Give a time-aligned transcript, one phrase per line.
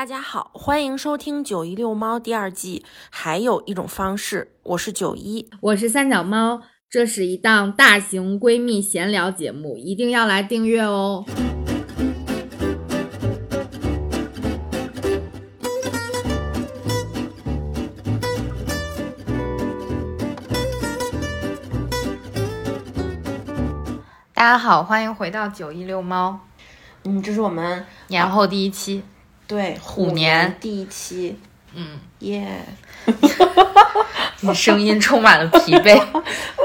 [0.00, 2.86] 大家好，欢迎收听《九一遛猫》第二季。
[3.10, 6.62] 还有一种方式，我是九一，我是三脚猫。
[6.88, 11.26] 这是一档大型闺蜜闲聊节目，一定要来订阅哦。
[24.32, 26.40] 大家好，欢迎回到九一遛猫。
[27.04, 29.02] 嗯，这是我们年后第一期，
[29.50, 31.36] 对虎年第一期。
[31.74, 32.46] 嗯，耶，
[34.42, 36.00] 你声音充满了疲惫。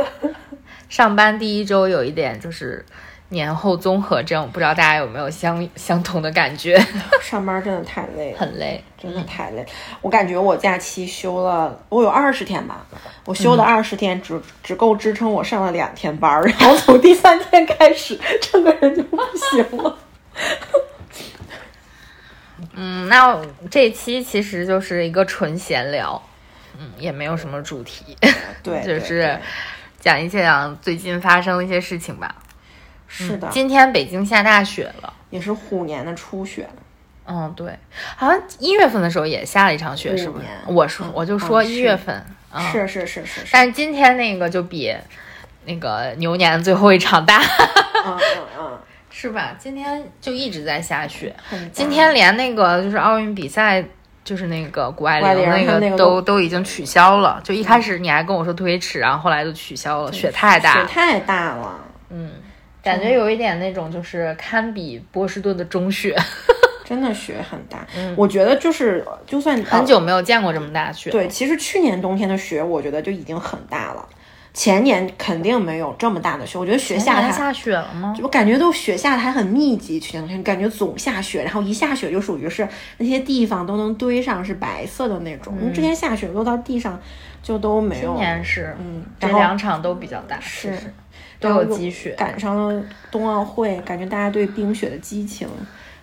[0.88, 2.86] 上班第一周有一点就是
[3.30, 6.80] 年后综合症，不知道大家有没有相相同的感觉？
[7.20, 9.66] 上班真的太累了，很累，真的太累。
[10.02, 12.86] 我感觉我假期休了，我有二十天吧，
[13.26, 19.18] 我休的二十天只只够支撑我上了两天班，然后从第三天开始，整个人就不
[19.52, 19.98] 行了。
[22.74, 26.22] 嗯，那这期其实就是一个纯闲聊，
[26.80, 28.18] 嗯，也没有什么主题，
[28.64, 29.40] 对，就是
[30.00, 32.34] 讲一讲最近发生的一些事情吧。
[33.08, 36.68] 是的，今天北京下大雪了，也是虎年的初雪。
[37.28, 37.78] 嗯，对，
[38.16, 40.46] 好像一月份的时候也下了一场雪，是不是？
[40.68, 42.26] 我说，我就说一月份，
[42.72, 44.96] 是是是是，但是今天那个就比
[45.66, 47.40] 那个牛年最后一场大。
[48.06, 48.80] 嗯嗯嗯。
[49.18, 49.56] 是吧？
[49.58, 51.34] 今天就一直在下雪，
[51.72, 53.82] 今天连那个就是奥运比赛，
[54.26, 57.40] 就是那个谷爱凌那个都都已经取消了。
[57.42, 61.80] 就一开始你还跟我说推迟，然后后来就取消了，雪太大，雪太大了。
[62.10, 62.30] 嗯，
[62.84, 66.14] 感觉有一点那种就是堪比波士顿的中雪，
[66.84, 67.88] 真的雪很大。
[68.18, 71.10] 我觉得就是就算很久没有见过这么大雪。
[71.10, 74.06] 对，其实去年冬天的雪，我觉得就已经很大了。
[74.56, 78.16] 前年肯定没有这么大的雪，我觉得雪下它下雪了吗？
[78.24, 82.66] 我感觉都雪下的还很密集，去年感觉总下雪，然后一下雪就属于是
[82.98, 85.54] 那些地方都能堆上是白色的那种。
[85.60, 86.98] 因为之前下雪落到地上
[87.44, 88.14] 就都没有。
[88.14, 90.72] 今年是，嗯，这两场都比较大，是
[91.42, 92.82] 都有积雪，赶上了
[93.12, 95.50] 冬奥会，感觉大家对冰雪的激情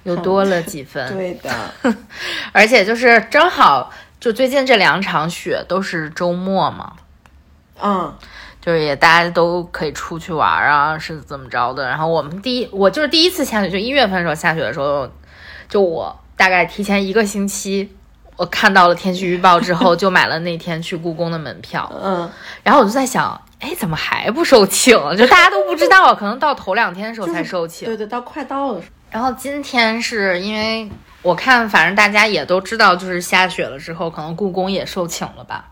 [0.02, 1.10] 又多了几分。
[1.10, 1.50] 对的，
[2.52, 3.90] 而且就是正好
[4.20, 6.92] 就最近这两场雪都是周末嘛，
[7.82, 8.14] 嗯。
[8.64, 11.88] 就是也大家都可以出去玩啊，是怎么着的？
[11.88, 15.10] 然后我们第一，我就是第一次下雪，就一月份的时候下雪的时候，
[15.68, 17.92] 就我大概提前一个星期，
[18.36, 21.92] 我看到了天气预报之后，就买了那天去故宫的门票。
[22.00, 22.30] 嗯，
[22.62, 25.12] 然后我就在想，哎，怎么还不售罄？
[25.16, 27.84] 就大家都不知道，可能到头两天的时候才售罄。
[27.84, 28.92] 对对，到快到的时候。
[29.10, 30.88] 然后今天是因为
[31.20, 35.64] 我看，反正大家也都知道，就是下雪了之后，可能故宫也售罄了吧。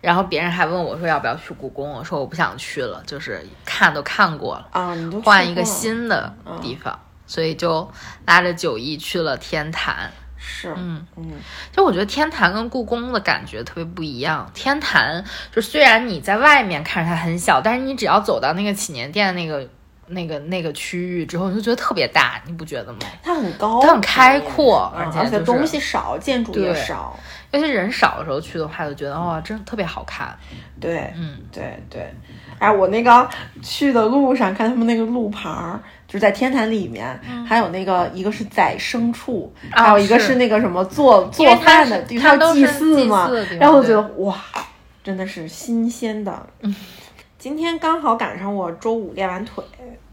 [0.00, 6.32] 然后别人还问我说要不要去故宫，我说我不想去了，就是看都看过了啊，你都换一个新的
[6.62, 7.90] 地方，所以就
[8.26, 10.10] 拉着九一去了天坛。
[10.40, 11.32] 是，嗯嗯，
[11.72, 14.48] 就我觉得天坛跟故宫的感觉特别不一样。
[14.54, 19.68] 天坛就虽然你在外面看着它很小，但是你只要走到那个祈年殿那个
[20.06, 23.00] 那个那个区域之后，你就觉得特别大，你不觉得吗？
[23.20, 27.18] 它很高，它很开阔，而且东西少，建筑也少。
[27.50, 30.36] 尤其人少的时候去的话，就觉得哇，真的特别好看。
[30.78, 32.06] 对，嗯，对对。
[32.58, 33.26] 哎，我那个
[33.62, 43.30] 去的路上看他们那个路牌儿，就是在天坛里面，还有那个一个是宰牲畜，还有一个是那个什么做做饭的，它要祭祀嘛。
[43.58, 44.36] 然后我觉得哇，
[45.02, 46.46] 真的是新鲜的。
[47.38, 49.64] 今天刚好赶上我周五练完腿，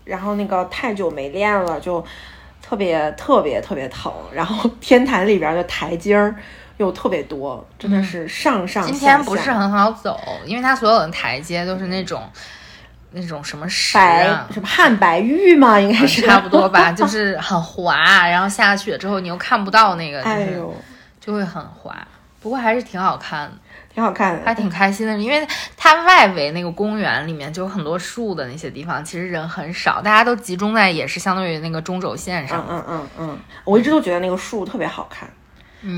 [0.06, 2.02] 然后那个太久没练了，就
[2.62, 4.14] 特别特别特别疼。
[4.32, 6.34] 然后天坛里边的台阶儿。
[6.78, 8.86] 又特别多，真的是上上。
[8.86, 12.30] 今天不是很好走，因为它所有的台阶都是那种
[13.12, 15.80] 那种什么石啊，什么汉白玉吗？
[15.80, 20.76] 应该是差不多吧， 就是很滑，然后下雪之后你又看不到那个，哎呦，
[21.20, 21.96] 就会很滑。
[22.42, 23.54] 不过还是挺好看的，
[23.92, 32.64] 挺好看的，还挺开心的，因为它外围那个公园里面就有很多树的那些地方，其实人很少，大家都集中在也是相当于那个中轴线上。
[32.70, 35.28] 嗯嗯嗯，我一直都觉得那个树特别好看。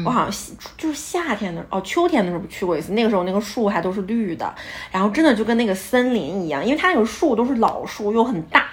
[0.06, 4.54] 我好像就是夏天的哦，秋天的时候去过一次，那个时候那个树还都是绿的，
[4.92, 8.66] 然后真的就跟那个森林一样，因为它那个树都是老树，又很大，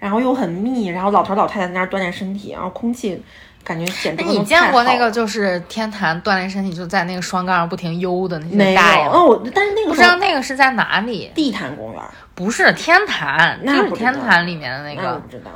[0.00, 3.22] 然后又很密，然后老头老太太在那儿锻炼身体，然后空气
[3.62, 4.24] 感觉简直。
[4.24, 9.06] 你见过那个就是天坛锻炼身体，就在那个双杠上不停悠的那些大爷？
[9.06, 11.30] 哦，我但是那个不知道那个是在哪里？
[11.36, 12.02] 地坛公园
[12.34, 15.52] 不是天坛，那是天坛里面的那个，不知道。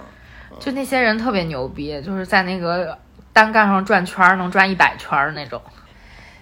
[0.61, 2.96] 就那些人特别牛逼，就是在那个。
[3.36, 5.60] 单杠上转圈儿能转一百圈儿那种，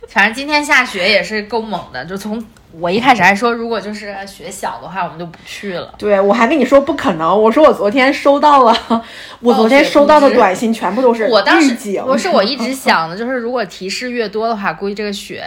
[0.07, 5.93] 反正今天下雪也是够猛的，就从我一开始还说，如果就是雪小的话，我们就不去了。
[5.99, 9.05] 对，我还跟你说不可能，我说我昨天收到了，
[9.43, 12.05] 我昨天收到的短信全部都是我当时预警。
[12.05, 15.45] 不是我一直 想的，就是如果提示越多的话，估计这个雪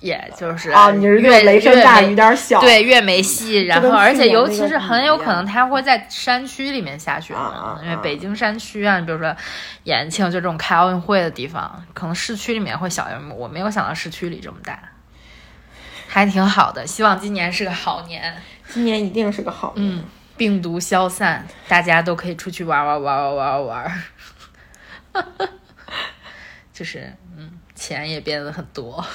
[0.00, 3.64] 也就是啊，你是越雷声大雨雨点小，对，越没戏。
[3.64, 9.36] 然后，而且尤其是很有可能它它会在山区里面下雪嘛因为北京山区啊，你比如说
[9.84, 13.36] 延庆就这种开奥运会的地方，可能市区里面会小一点。
[13.36, 14.80] 我没有想到市区里这么大，
[16.08, 16.86] 还挺好的。
[16.86, 18.34] 希望今年是个好年，
[18.68, 19.98] 今年一定是个好年。
[19.98, 20.04] 嗯，
[20.36, 24.02] 病毒消散，大家都可以出去玩玩玩玩玩玩，
[26.72, 27.50] 就是嗯，
[27.80, 29.02] 钱也变得很多。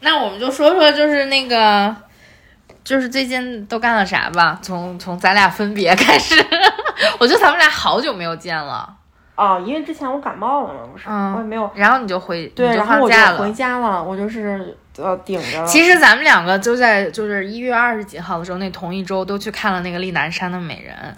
[0.00, 1.94] 那我们就说说，就是那个，
[2.82, 4.58] 就是最近都干了啥吧？
[4.60, 6.34] 从从咱俩分别开始，
[7.18, 8.92] 我觉得咱们俩好久没有见了。
[9.36, 11.70] 哦，因为之前我感冒了嘛，不是，嗯我也没有。
[11.74, 13.52] 然后你就回，对，然后我就放假了回。
[13.52, 15.64] 家了，我就是呃顶着。
[15.66, 21.14] 其实咱们两个就在就是一月二十几号的时候，那同一周都去看了那个丽南山的美人，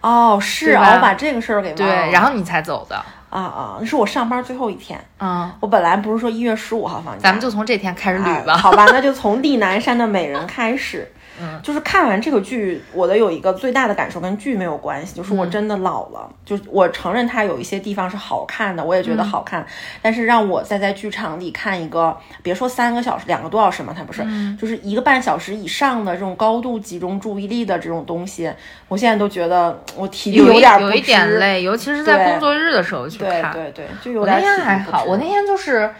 [0.00, 2.12] 哦，是啊，我把这个事儿给忘了对，了。
[2.12, 2.96] 然后你才走的。
[3.30, 4.98] 啊啊，那是我上班最后一天。
[5.20, 8.54] 嗯，我本来不是说一月十五号放假，咱们就从这天开始捋吧。
[8.54, 11.06] 哎好吧，那就从丽南山的美人开始。
[11.40, 16.28] 嗯，就是看完这个剧，我的有一个最大的感受跟剧没有关系，就是我嗯真的老了。
[16.44, 19.64] 就我承认它有一些地方是好看的，我也觉嗯得好看，
[20.02, 28.50] 但是让我再在剧场里看一个，别说三个小时、两个多小时嘛，它不是，嗯就是一个半小时以上的这种高度集中注意力的这种东西，
[28.88, 31.28] 我现在都觉得我体力有点不有一点。
[31.38, 33.52] 累，尤其是在工作日的时候去看。
[33.52, 35.90] 对对对，就有我那天还好，我那天就是，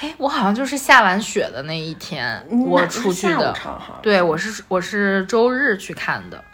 [0.00, 3.54] 哎，我好像就是下完雪的那一天，我出去的。
[4.00, 6.44] 对，我是我是周日去看的，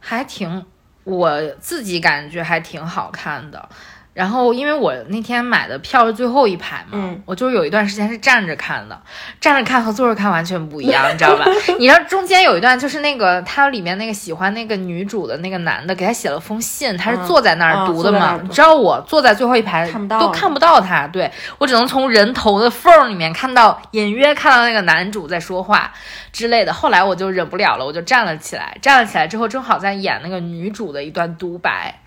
[0.00, 0.66] 还挺，
[1.04, 3.68] 我自己感觉还挺好看的。
[4.14, 9.00] 然后，因为我那天买的票是最后一排嘛，嗯我就是有一段时间是站着看的，
[9.40, 11.44] 站着看和坐着看完全不一样，你知道吧？
[11.80, 18.38] 你知道中间有一段就是那个他里面那个喜欢那个女主的那个男的给他写了封信，他是嗯坐在那儿嗯读的嘛？
[18.42, 25.90] 你知道我坐在最后一排看不到都看不到他，对我只能从人头的缝儿里面看到，隐约看到那个男主在说话
[26.32, 26.72] 之类的。
[26.72, 32.01] 后来我就忍不了了，我就站了起来，站了起来之后正好在演那个女主的一段独白。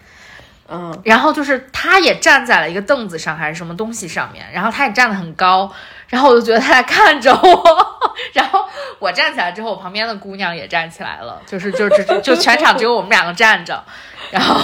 [0.67, 5.71] 嗯，然后就是他也站在了一个凳子上还是什么东西上面，然后他也站得很高，
[6.07, 7.97] 然后我就觉得他在看着我，
[8.33, 8.65] 然后
[8.99, 13.83] 我站起来之后，我旁边的姑娘也站起来了，就是 就就就全场只有我们两个站着，
[14.31, 14.59] 然后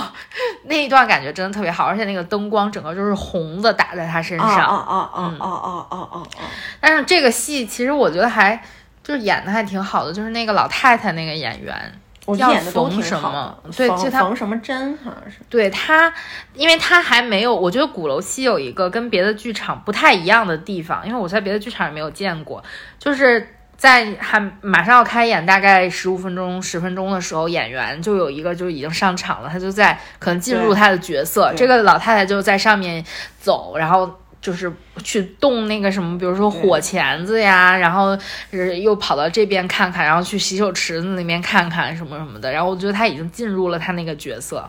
[0.63, 6.41] 那一段感觉真的特别好，而且那个灯光整个就是红的打在他身上，啊啊啊啊啊啊啊啊啊！
[6.79, 8.59] 但是这个戏其实我觉得还
[9.03, 15.37] 就是演的还挺好的，就是那个老太太那个演员，叫我演的都什好么对就他冯什么真好像是。
[15.49, 16.13] 对他，
[16.53, 22.63] 因为他还没有，我觉得鼓楼西有一个跟别的剧场不太一样的地方，因为我在别的剧场也没有见过，
[22.99, 33.03] 就是在还马上要开演大概十五分钟、十分钟的时候，演员就有一个就已经上场了，他就在可能进入他的角色，这个老太太就在上面
[33.39, 34.20] 走，然后。
[34.41, 34.71] 就是
[35.03, 38.17] 去动那个什么，比如说火钳子呀，然后
[38.49, 42.51] 是又跑到这边看看，然后去洗手池子那边看看什么什么的。
[42.51, 44.67] 然后我觉得他已经进入了他那个角色，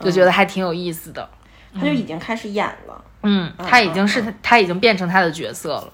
[0.00, 1.26] 就觉得还挺有意思的。
[1.74, 3.02] 他就已经开始演了。
[3.22, 5.92] 嗯，他已经是他，他已经变成他的角色了。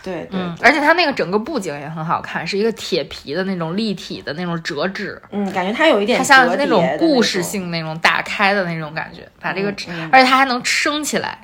[0.00, 7.42] 对对，嗯，而且他那个整个布景也很好看，是一个铁皮的那种立体的那种折纸，嗯，感觉他有一点它像那种故事。
[7.42, 11.38] 性那种打开的那种感觉，把这个，嗯而且它还能升起来。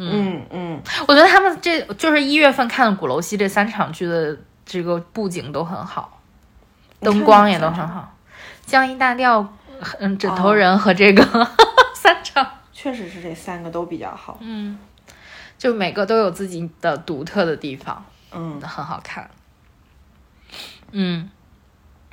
[0.00, 6.20] 嗯嗯，我觉得他们这就是一月份看的鼓楼西这三场剧的这个布景都很好，
[7.00, 8.14] 灯光也都很好。
[8.64, 9.54] 江阴大调，
[9.98, 11.24] 嗯，枕头人和这个、
[11.94, 14.38] 三场，确实是这三个都比较好。
[14.40, 14.78] 嗯，
[15.58, 19.28] 就每个都有自己的独特的地方，嗯，很好看。
[20.92, 21.28] 嗯，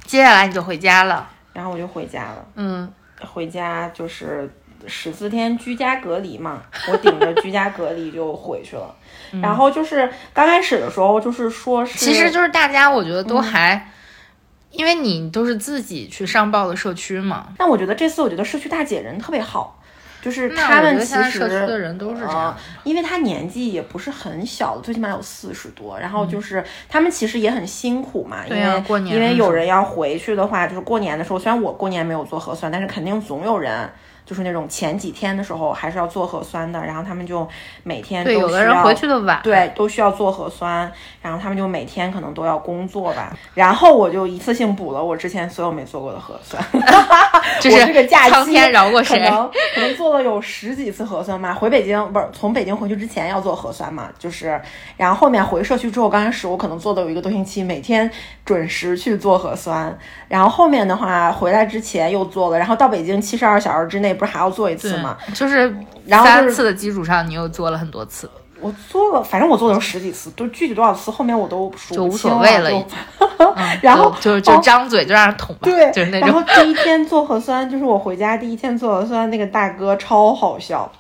[0.06, 1.30] 接下来你就回家了。
[1.54, 2.46] 然后我就回家了。
[2.56, 4.50] 嗯，回家就是
[4.88, 8.96] 十四天居家隔离嘛，我顶着居家隔离就回去了。
[9.42, 13.92] 然后就是刚开始的时候，就是说是，其实就是大家，我觉得都还，
[14.72, 19.82] 因为你都是自己去上报的社区嘛，但我觉得这次我觉得社区大姐人特别好，
[20.22, 26.30] 就是他们其实社区实的人都是这样呃，因为他年纪也不是很小，最起码有四十多，然后嗯。
[26.30, 33.90] 就是、他们其实也很辛苦嘛，因为过年因为有人要回去的话，就是过年的时候，虽然我过年没有做核酸，但是肯定总有人
[34.26, 37.48] 就是那种前几天的时候还是要做核酸的，然后他们就
[37.84, 40.92] 每天对，有的人回去的晚，对，都需要做核酸，
[41.22, 43.32] 然后他们就每天可能都要工作吧。
[43.54, 46.64] 然后我就一次性补了我之前所有没做过的核酸，
[47.62, 51.54] 就是这个假期苍天饶过谁可能可能做了有十几次核酸吧。
[51.54, 54.60] 回北京不是从北京回去之前要做核酸嘛，就是
[54.98, 58.10] 然后后面回社区之后，刚开始我可能做的有一个多星期，每天
[58.44, 59.96] 准时去做核酸，
[60.28, 65.18] 然后后面的话回来之前又做了，然后到北京七十二小时之内不是还要做一次吗？
[65.34, 65.74] 就是
[66.06, 68.30] 然后就是三次的基础上，你又做了很多次，
[68.60, 72.72] 我做了，反正我做了有十几次，都具体多少次后面我都数就无所谓了
[73.82, 76.42] 然后就就张嘴就让人捅吧，对，就是那种然后。
[76.64, 80.92] 第一天做核酸，就是我回家第一天做核酸，那个大哥超好笑。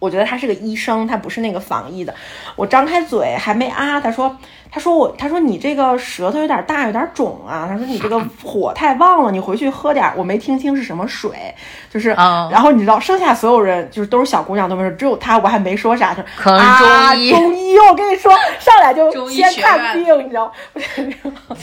[0.00, 2.12] 我觉得他是个医生，他不是那个防疫的。
[2.56, 4.36] 我张开嘴还没啊，他说，
[4.70, 7.66] 他说我，他说你这个舌头有点大，有点肿啊。
[7.68, 10.14] 他说你这个火太旺了，你回去喝点儿。
[10.16, 11.54] 我没听清是什么水，
[11.90, 20.52] 就是，嗯然后你知道，剩下所有人就是都是小姑娘都没事，只有他，我还没说啥，他说可能中医中医，我跟你说，上来就先看病，你知道，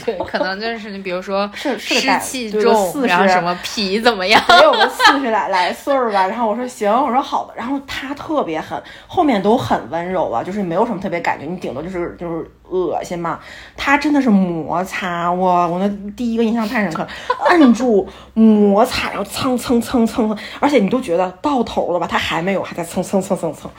[0.04, 6.26] 对，可能就是你比如说是是个大湿气重，40然后什么脾怎么样，得有个四十来来岁儿吧。
[6.26, 7.54] 然后我说行，我说好的。
[7.56, 13.40] 然后他特别狠，后面都很温柔了，就是没有什么特别感觉，你顶多就是就是恶心嘛。
[13.76, 17.08] 他真的是摩擦我，我那第一个印象太深刻了，
[17.48, 23.70] 按住摩擦，然后蹭蹭蹭蹭，而且你都觉得到头了吧，他还没有，还在蹭蹭蹭蹭蹭，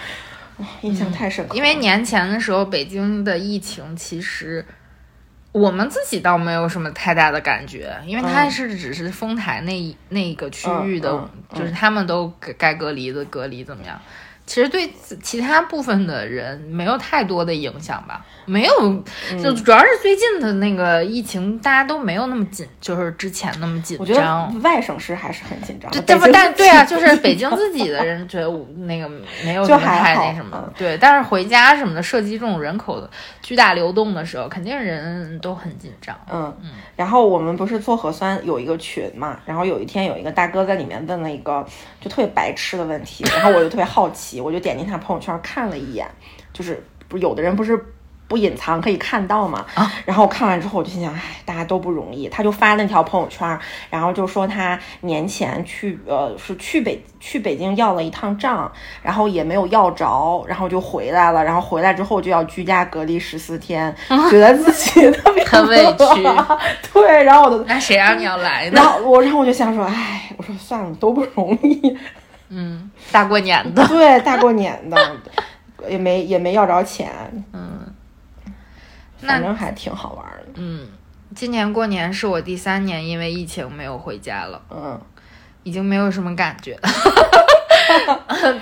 [0.58, 1.58] 哇印象太深刻了。
[1.58, 4.65] 因为年前的时候，北京的疫情其实
[5.51, 14.00] 我们自己倒没有什么太大的感觉，因为它嗯是只是丰台那一那个区域的，就是他们都该该隔离的隔离怎么样。
[14.47, 18.73] 其实对其他部分的人没有太多的影响吧，没有，
[19.31, 24.61] 嗯就主要是最近的那个疫情，大家都没有那么紧，就是之前那么紧我觉得张。
[24.61, 29.09] 外省市还是很紧张的，这不，但对啊，就是北京自己的人觉得我那个
[29.43, 30.97] 没有就什么太那什么嗯，对。
[30.97, 33.09] 但是回家什么的，涉及这种人口的
[33.41, 36.15] 巨大流动的时候，肯定人都很紧张。
[36.31, 41.65] 嗯嗯，然后我们不是做核酸有一个群嘛，然后有一天有一个大哥在里面问了一个
[41.99, 46.08] 就特别白痴的问题，然后我就特别好奇，我就点进他朋友圈看了一眼，
[46.53, 47.94] 就是不是有的人不是。
[48.29, 49.65] 不隐藏可以看到嘛？
[49.74, 52.27] 啊然后我看完之后，我就心想，哎，大家都不容易。
[52.27, 53.58] 他就发那条朋友圈，
[53.89, 58.70] 然后就说他年前去，呃，是去北去北京要了一趟账，
[59.01, 61.41] 然后也没有要着，然后就回来了。
[61.41, 63.96] 然后回来之后就要居家隔离十四天，
[64.29, 66.24] 觉得自己特别 很委屈。
[66.91, 68.84] 对，然后我就那谁让你要来然？
[68.84, 71.98] 后我，然后我就想说，哎，我说算了，都不容易。
[72.49, 74.97] 嗯，大过年的， 对，大过年的，
[75.89, 77.11] 也没也没要着钱，
[77.53, 77.79] 嗯。
[79.19, 80.53] 反那正还挺好玩的。
[80.55, 80.87] 嗯，
[81.33, 84.99] 今年过年是我第三年因为疫情没有回家了，嗯。
[85.63, 86.89] 已经没有什么感觉了。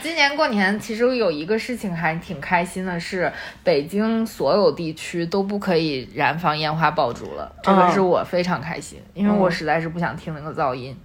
[0.01, 3.31] 今年过年其实有一个事情还挺开心的是，
[3.63, 7.91] 北京所有地区都不可以燃放烟花爆竹了，这个嗯。
[7.93, 9.51] 是我非常开心，因为我嗯。
[9.51, 10.97] 实在是不想听那个噪音。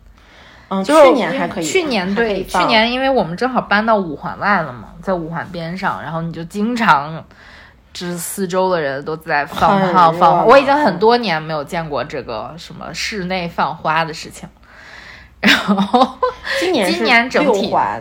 [0.70, 7.24] 嗯，就是去年还可以，去年对，去年因为我们正好搬到五环外了嘛，在五环边上，然后你就经常，
[7.92, 10.44] 就是四周的人都在放炮放花。
[10.44, 14.48] 我已经很多年没有见过这个什么室内放花的事情。
[15.40, 16.18] 然后
[16.60, 18.00] 今今年今年整体六环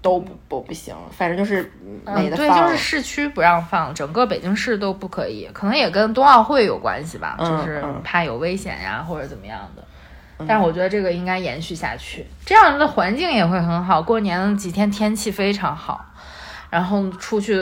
[0.00, 1.62] 都不不不行，反正就是
[2.06, 2.62] 没嗯，对，得放。
[2.64, 9.82] 就是市区不让放，整个北京市都不可以，可能也跟冬奥会有关系吧，嗯就是嗯怕有危险呀或者怎么样的。
[10.46, 14.02] 但是我觉得这个应该延续下去，这样的环境也会很好。
[14.02, 16.04] 过年的几天天气非常好，
[16.70, 17.54] 然后出去，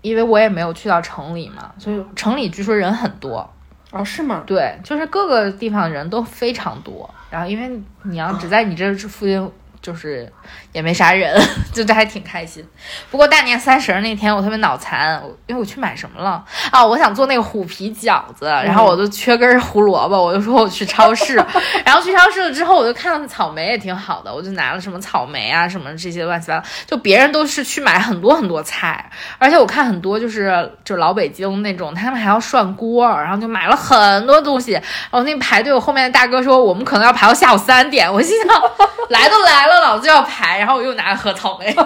[0.00, 3.48] 因为我也没有去到城里嘛，所以城里据说人很多。
[3.90, 4.42] 哦，是吗？
[4.46, 7.08] 对，就是各个地方人都非常多。
[7.30, 9.50] 然后因为你要只在你这附近，
[9.82, 10.32] 就是
[10.72, 11.38] 也没啥人，
[11.74, 12.64] 就这还挺开心。
[13.10, 16.84] 不过大年三十那天我特别脑残，我因为我去买什么了啊？
[16.86, 21.34] 我想做那个虎皮饺子，然后我就缺根胡萝卜，我就说我去超市，
[21.84, 34.72] 然后去超市了之后，我就看到草莓也挺好的，我就拿了什么草莓啊什么这些乱七八糟，就别人都是去买很多很多菜，而且我看很多就是就老北京那种，他们还要涮锅，然后就买了很多东西。
[34.72, 38.62] 然后那排队，我后面的大哥说我们可能要排到下午三点，我心想
[39.08, 40.58] 来都来了，老子要排。
[40.58, 41.74] 然后我又拿了盒草莓，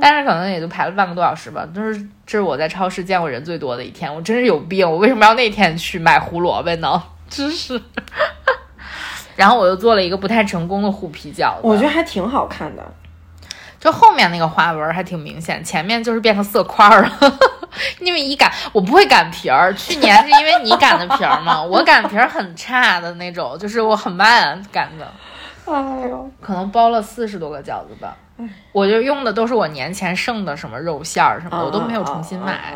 [0.00, 1.66] 但是可能也就排了半个多小时吧。
[1.74, 1.96] 就是
[2.26, 7.02] 这是我在超市见过人最多的一天，我真是有病，我为什么要那天去买胡萝卜呢？
[7.28, 7.80] 真是。
[9.36, 12.82] 然后我又做了一个不太成功的虎皮饺子，我觉得还挺好看的。
[13.84, 17.10] 就后面那个花纹还挺明显，前面就是变成色块儿了。
[18.00, 25.12] 因为一擀我不会擀皮儿，去年是因为你擀的皮儿嘛，我擀皮儿很差的那种，就是我很慢擀的。
[25.66, 28.16] 哎呦，可能包了四十多个饺子吧，
[28.72, 32.74] 我就用的都是我年前剩的什么肉馅儿什么，我都没有重新买，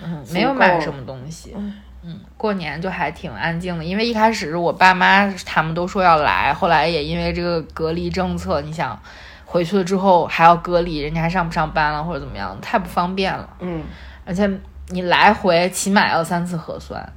[0.00, 1.56] 嗯，没有买什么东西。
[2.02, 9.00] 嗯，过年就还挺安静的，因为一开始我爸妈他们都说要来，后来也因为这个隔离政策，你想
[9.44, 13.48] 回去了之后还要隔离，人家还上不上班了或者怎么样，太不方便了。
[13.60, 13.82] 嗯，
[14.24, 14.50] 而且
[14.88, 17.12] 你来回起码要三次核酸，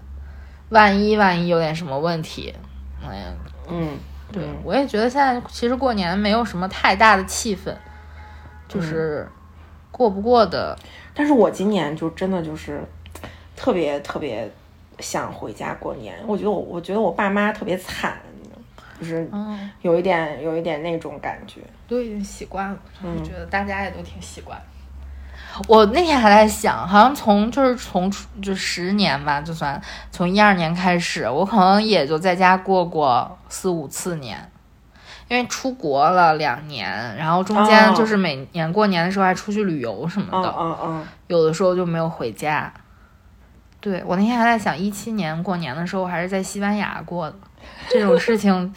[0.70, 2.54] 万一万一有点什么问题，
[3.02, 3.26] 哎呀，
[3.70, 3.98] 嗯。
[4.32, 7.72] 对，我也觉得现在其实过年没有什么太大的气氛，
[8.68, 9.30] 就是
[9.92, 10.78] 过不过的。
[11.14, 12.84] 但是我今年就真的就是
[13.56, 14.52] 特别特别
[15.00, 16.16] 想回家过年。
[16.28, 18.18] 我觉得我我觉得我爸妈特别惨，
[19.00, 19.30] 就是
[19.82, 21.62] 有一点有一点那种感觉。
[21.88, 24.60] 都已经习惯了，我觉得大家也都挺习惯。
[25.68, 28.12] 我那天还在想，好像从就是从
[28.42, 34.52] 就十年吧，就算从一二年开始，我可能也就在家过过四五次年，
[35.28, 42.74] 因为出国了两年，然后中间就是每年过年的时候还出去旅游什么的，嗯嗯，有的时候就没有回家。
[43.86, 47.36] 对我那天还在想，一七年过年的时候还是在西班牙过的，
[47.88, 48.74] 这种事情。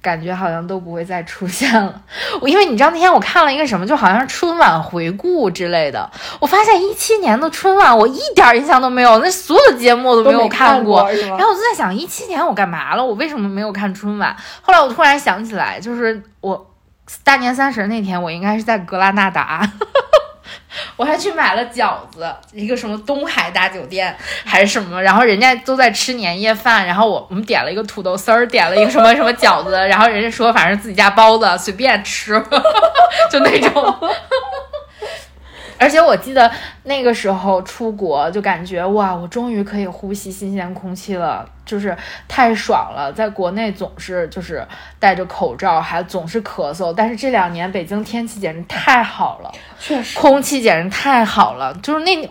[0.00, 2.02] 感觉好像都不会再出现了，
[2.40, 14.34] 我因为你知道那天我看了一个什么，就好像是春晚回顾之类的，我发现一七年的春晚我一点印象都没有，那所有的节目我都没有看过，然后我就在想一七年我干嘛了，我为什么没有看春晚？
[14.62, 16.70] 后来我突然想起来，就是我
[17.24, 19.68] 大年三十那天我应该是在格拉纳达。
[20.96, 32.32] 我还去买了饺子，一个什么东海大酒店还是什么，然后人家都在吃年夜饭，然后我我们点了一个土豆丝儿，点了一个什么什么饺子，然后人家说反正自己家包子，随便吃，
[33.30, 34.10] 就那种。
[35.78, 36.50] 而且我记得
[36.84, 43.12] 那个时候出国，就感觉哇，我终于可以呼吸新鲜空气了，就是太爽了。
[43.12, 44.66] 在国内总是就是
[44.98, 46.92] 戴着口罩，还总是咳嗽。
[46.94, 52.28] 但是这两年北京天气简直太好了，确实，空气简直太好了，就是那。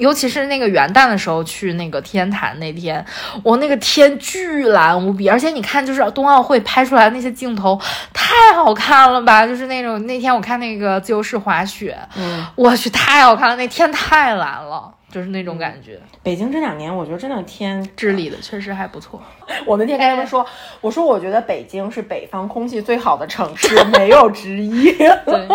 [0.00, 3.04] 尤其是那个元旦的时候去那个天坛那天，
[3.44, 7.80] 我那个天巨蓝无比，而且你看，就是冬奥会拍出来的那些镜头
[8.12, 9.46] 太好看了吧？
[9.46, 14.92] 就是那种那天我看那个自由式滑雪，嗯，我去太好看了，那天太蓝了。
[15.10, 15.98] 就是那种感觉。
[16.22, 19.20] 北京这两年，我觉得真的天治理的确实还不错。
[19.66, 20.46] 我那天跟他们说，
[20.80, 24.92] 我说我觉得北京是北方空气最好的城市，没有之一。
[25.26, 25.48] 对，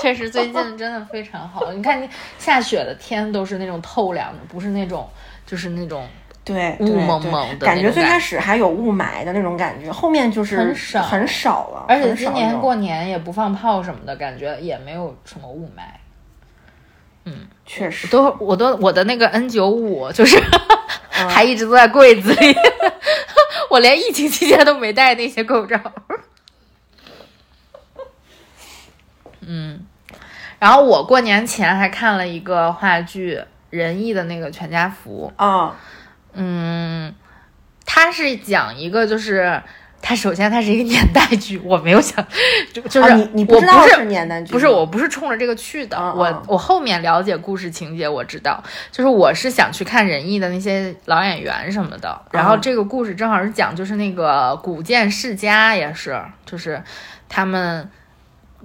[0.00, 1.72] 确实最近真的非常好。
[1.72, 5.08] 你看，下雪的天都是那种透亮的，不是那种
[5.44, 6.06] 就是那种
[6.44, 7.90] 对雾蒙蒙的感觉。
[7.90, 11.86] 最开始还有雾霾的那种感觉，后面就是很少很少了。
[11.88, 15.82] 而且今年过年也不放炮什么的，感觉也没有什么雾霾。
[17.24, 20.40] 嗯，确实，都我都我的那个 N 九五就是
[21.10, 22.54] 还一直都在柜子里，
[23.70, 25.78] 我连疫情期间都没戴那些口罩。
[29.40, 29.86] 嗯，
[30.58, 35.76] 然后我过年前还看了一个话剧，仁义的那个全家福啊，
[36.32, 37.14] 嗯，
[37.84, 39.62] 他是讲一个就是。
[40.02, 42.24] 它首先它是一个年代剧， 我没有想，
[42.72, 56.82] 就就是你你不知道是年代剧，不是我不是冲着这个去的，我我后面了解故事情节我知道，就是我是想去看仁义的那些老演员什么的，然后这个故事正好是讲就是那个古建世家也是，就是
[57.28, 57.88] 他们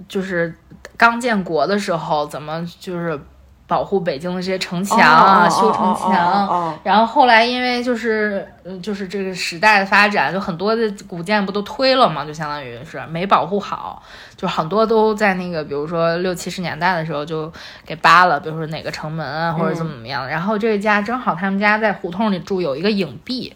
[0.08, 0.54] 就是
[0.96, 3.20] 刚建国的时候怎么就是。
[3.68, 14.00] 保护北京的这些城墙啊，修城墙，然后后来因为就是嗯，就是这个时代的发展，就很多的古建不都推了嘛，就相当于是没保护好，
[14.36, 17.52] 就很多都在那个，比如说六七十年代的时候就
[17.84, 20.28] 给扒了，比如说哪个城门啊，或者怎么怎么样。
[20.28, 23.52] 然后这个家正好他们家在胡同里住，有一个影壁，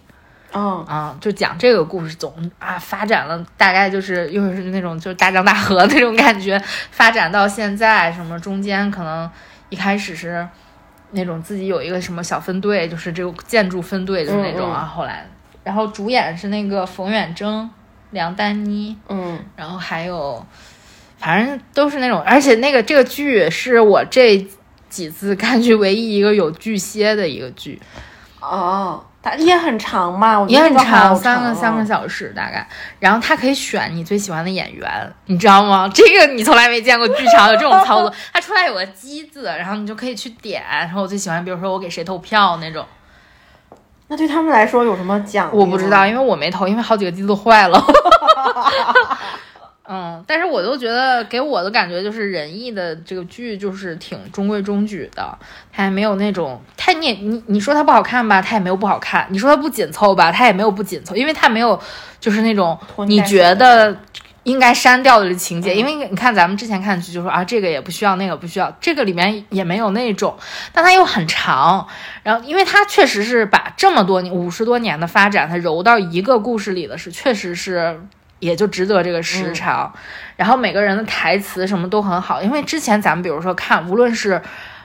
[0.53, 9.31] 嗯啊，就讲这个故事，总啊发展了，大概就是又是那种就是大江大河那种感觉，发展到现在什么中间可能。
[9.70, 10.46] 一开始是
[11.12, 14.85] 那种自己有一个什么小分队，就是这个建筑分队的那种啊。
[14.85, 15.26] 后来，
[15.64, 17.68] 然后主演是那个冯远征、
[18.11, 20.44] 梁丹妮，嗯，然后还有，
[21.16, 24.46] 反正都是那种，而且那个这个剧是我这
[24.88, 27.80] 几次看剧唯一一个有巨蟹的一个剧。
[28.40, 29.05] 哦。
[29.22, 32.66] 它也很长嘛，也很长，三个三个小时大概。
[32.98, 35.87] 然后他可以选你最喜欢的演员，你知道吗？
[35.92, 38.11] 这个你从来没见过剧场有这种操作。
[38.33, 40.62] 它出来有个机子，然后你就可以去点。
[40.66, 42.83] 然后我最喜欢，比如说我给谁投票那种。
[44.09, 45.50] 那对他们来说有什么奖？
[45.53, 47.79] 我不知道，因为我没投，因为好几个机子都坏了。
[49.92, 55.37] 嗯，但是我都觉得给我的感觉就是仁义的这个剧就是挺中规中矩的，
[55.72, 61.79] 它也没有那种太你你你说它不好看吧，它也没有不好看；你说它不紧凑吧，它也没有不紧凑，因为它没有
[62.20, 63.96] 就是那种你觉得。
[64.44, 70.35] 应该删掉的情节，因为你看咱们之前看剧就说啊，这个也不需要，那个不需要，这个里面也没有那种，
[70.72, 71.87] 但它又很长，
[72.22, 78.00] 然后因为它确实是把这么多年五十多年的发展，它揉到一个故事里的是，确实是
[78.40, 79.92] 也就值得这个时长，
[80.37, 84.42] 然后每个人的台词什么都很好，因为之前咱们比如说看，无论是。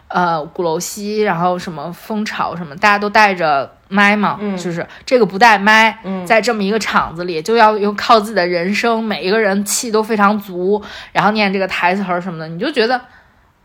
[0.08, 13.02] 呃，鼓楼西，然后什么蜂巢什么，大家都带着麦嘛，就是这个不带麦，在这么一个场子里，就要用靠自己的人声，每一个人气都非常足，然后念这个台词什么的，你就觉得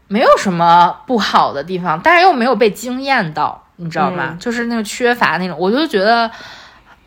[0.09, 4.35] 没有什么不好的地方，但是又没有被惊艳到，你知道吗？
[4.41, 6.29] 就是那个缺乏那种，我就觉得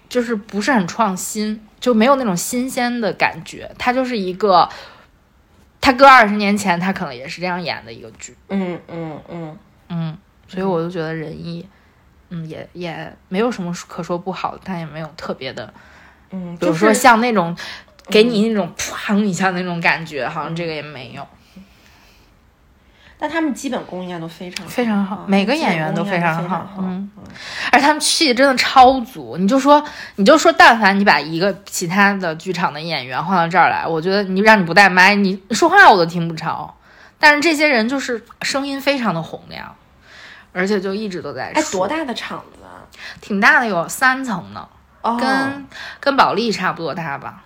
[0.08, 4.70] 就是不是很创新，就没有那种新鲜的感觉，它就是一个。
[5.86, 8.34] 他搁二十年前，他可能也是这样演的一个剧。
[8.48, 9.58] 嗯嗯嗯
[9.90, 10.18] 嗯，
[10.48, 11.68] 所以我就觉得仁义，
[12.30, 15.74] 嗯，也也没有什么可说不好的，但也没有特别的，
[16.32, 17.54] 嗯，比如说像那种
[18.08, 21.28] 给你那种砰一下那种感觉，好像这个也没有。
[23.24, 27.10] 但他们基本功应该都非常非常好，每个演员都非常好，嗯，
[27.72, 29.38] 而且他们气真的超足。
[29.40, 29.82] 你就说，
[30.18, 36.76] 你就说，但凡你把一个其他的剧场的演员换到这儿来，我觉得你让你不带麦，你说话我都听不着。
[37.18, 39.74] 但是这些人就是声音非常的洪亮，
[40.52, 41.54] 而且就一直都在。
[41.56, 42.84] 哎，多大的场子啊？
[43.22, 44.68] 挺大的，有三层呢，
[45.02, 45.66] 跟
[46.02, 47.42] 跟保利差不多大吧。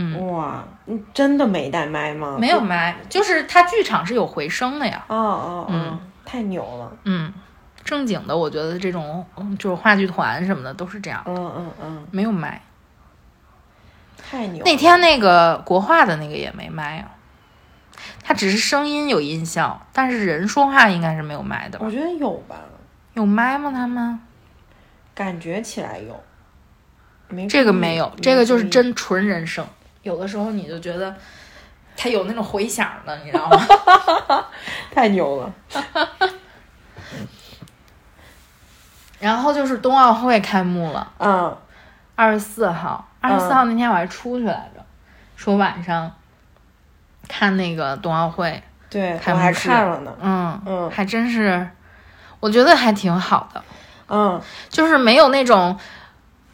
[0.00, 2.36] 嗯哇，你真的没带麦吗？
[2.38, 5.04] 没有麦，就是它剧场是有回声的呀。
[5.08, 6.96] 哦哦，嗯，太牛了。
[7.02, 7.32] 嗯，
[7.82, 9.26] 正经的，我觉得这种
[9.58, 11.20] 就是话剧团什么的都是这样。
[11.26, 12.62] 嗯嗯嗯，没有麦，
[14.16, 14.62] 太牛。
[14.64, 17.10] 那天那个国画的那个也没麦啊，
[18.22, 21.78] 他只是声音有音效，但是人说话应该是没有麦的。
[21.82, 22.54] 我觉得有吧？
[23.14, 23.72] 有麦吗？
[23.72, 24.20] 他们
[25.12, 26.22] 感觉起来有，
[27.26, 29.66] 没这个没有，这个就是真纯人声。
[30.02, 31.14] 有的时候你就觉得
[31.96, 34.44] 它有那种回响的，你知道吗？
[34.94, 35.52] 太牛了。
[39.20, 41.56] 然后就是冬奥会开幕了，嗯，
[42.14, 44.84] 二十四号，二十四号那天我还出去来着，
[45.34, 46.14] 说晚上
[47.26, 51.68] 看那个冬奥会，对，我还看了呢，嗯嗯，还真是，
[52.38, 53.64] 我觉得还挺好的，
[54.08, 55.76] 嗯，就是没有那种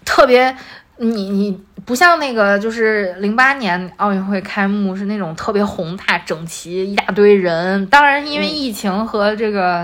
[0.06, 0.56] 特别。
[0.98, 9.82] 你你不像那个，就是零八年奥运会开幕是那种特别宏大整齐一大堆人，当然因为疫情和这个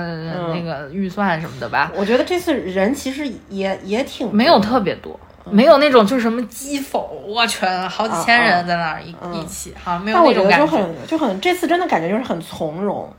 [0.54, 1.90] 那个预算什么的吧。
[1.94, 5.18] 我觉得这次人其实也也挺没有特别多，
[5.50, 10.66] 没有那种就是什么击否，我去，好几千人在那儿一一起，好像没有那种感觉。
[10.66, 13.12] 就很就很这次真的感觉就是很从容。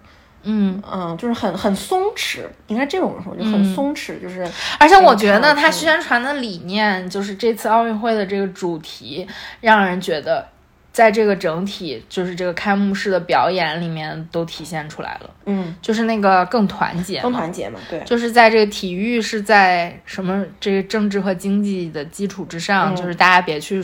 [0.43, 4.47] 嗯嗯，就是很很松弛，你看这种时候就很松弛，就是。
[4.79, 9.27] 而且我觉得他宣传的理念，就是这次奥运会的这个主题，
[9.59, 10.47] 让人觉得，
[10.91, 15.29] 在这个整体就是这个开幕式的表演里面都体现出来了。
[15.45, 17.99] 嗯，就是那个更团结，更团结嘛，对。
[17.99, 23.79] 就是在这个体育是在什么这个政治和经济的基础之上，就是大家别去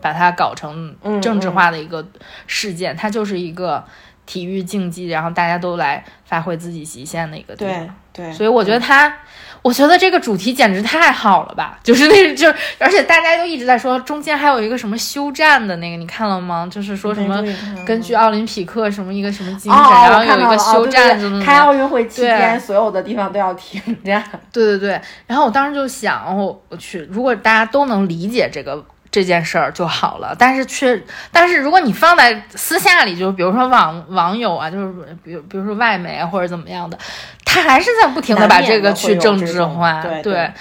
[0.00, 2.06] 把它搞成政治化的一个
[2.46, 3.84] 事件，它就是一个。
[4.30, 7.74] 体育竞技，然后大家都来发挥自己极限的一个地方。
[8.12, 9.12] 对对，所以我觉得他，
[9.60, 11.76] 我觉得这个主题简直太好了吧！
[11.82, 16.68] 就是那，就而且大家都一直在说，中间还有一个什么休战的那个，你看了吗？
[16.70, 17.42] 就是说什么
[17.84, 24.22] 根据奥林匹克什么一个什么精神，然后有一个休战，开奥运会期间所有的地方都要停战。
[24.52, 28.84] 对对对，然后我当时就想，我我去，如果大家都能理解这个。
[29.10, 34.94] 这件事儿就好了，但是却，但是如果你放在私下里，就比如说网网友啊，就是
[35.24, 36.96] 比如比如说外媒或者怎么样的，
[37.44, 40.00] 他还是在不停的把这个去政治化。
[40.22, 40.52] 对，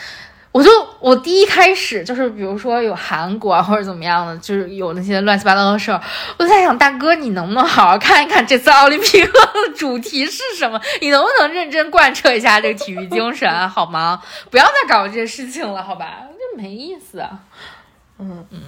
[0.51, 6.01] 我就我第一开始就是比如说有韩国啊或者怎么样的，就是有那些乱七八糟的事儿，
[6.39, 10.81] 我在想大哥，你能不能好好看一看这次奥林匹克的主题是什么？
[11.01, 14.19] 你能不能认真贯彻一下这个体育精神好吗？
[14.49, 16.21] 不要再搞这些事情了，好吧？
[16.31, 17.23] 这没意思。
[18.19, 18.59] 嗯嗯，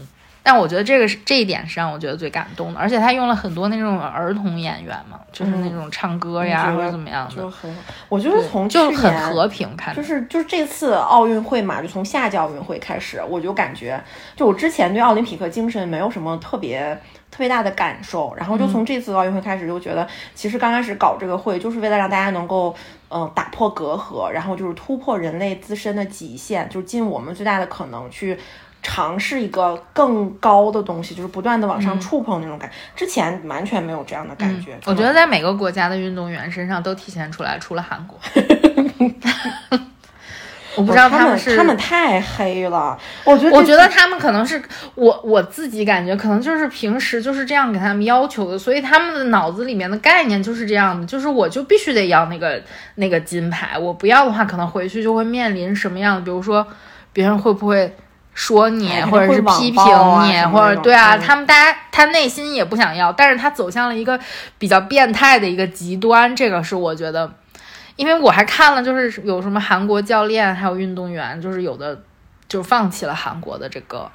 [0.42, 7.82] 但我觉得这个是这一点是让我觉得最感动的，而且他用了很多那种儿童演员嘛，就是那种唱歌呀或者怎么样的，就很好。
[8.10, 14.02] 我觉得从就很和平，看就是就是这次奥运会嘛，就从夏季奥运会开始，我就感觉，
[14.36, 22.74] 就我之前对奥林匹克精神没有什么特别特别大的感受，然后就从这次奥运会开始，就觉得其实刚开始搞这个会就是为了让大家能够
[23.10, 28.38] 嗯打破隔阂，然后就是突破人类自身的极限，就是尽我们最大的可能去。
[28.82, 32.76] 尝试一个更高的东西，就是不断的往上触碰那种感觉。
[32.96, 34.78] 之前完全没有这样的感觉。
[34.86, 38.20] 我觉得在每个国家的运动员身上都体现出来，除了韩国。
[40.78, 44.60] 我不知道他们是他们太黑了，我觉得我觉得他们可能是
[44.96, 52.64] 我我自己感觉可能就是平时就是这样给他们要求的，所以他们的脑子里面的概念就是这样的，就是我就必须得要那个
[52.96, 56.66] 那个金牌，我不要的话可能回去就会面临什么样的，比如说
[57.12, 57.94] 别人会不会
[58.34, 59.84] 说你，或者是批评
[60.26, 64.20] 你，或者对啊，他们大家他内心也不想要，但是他走向了一个
[64.58, 67.34] 比较变态的一个极端，这个是我觉得。
[67.98, 72.02] 因为我还看了，就是有什么韩国教练还有运动员，就是有的
[72.48, 74.10] 就放弃了韩国的这个，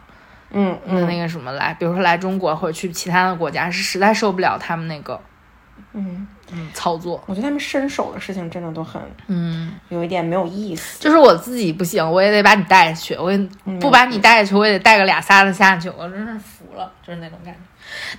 [0.50, 5.20] 嗯，那个什么来，比如说来中国或者去其他的国家，是实在受不了他们那个，
[5.92, 7.20] 嗯嗯，操作。
[7.26, 11.00] 我觉得他们伸手的事情真的都很，嗯，有一点没有意思。
[11.00, 13.38] 就是我自己不行，我也得把你带下去，我也
[13.80, 17.61] 不把你带下去，我也得带个俩仨的下去，我真是服了，就是那种感觉。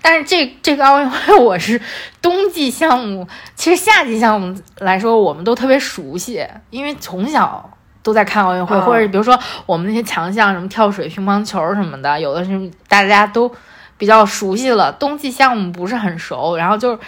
[0.02, 1.80] 但是这这个奥运会我是
[2.22, 7.70] 冬季项目，其实夏季项目来说我们都特别熟悉，因为从小
[8.04, 13.50] 都在看奥运会，或者比如说我们那些强项，什么跳水、乒乓球什么的，有的是大家都
[13.98, 14.92] 比较熟悉了。
[14.92, 17.00] 冬季项目不是很熟，然后就。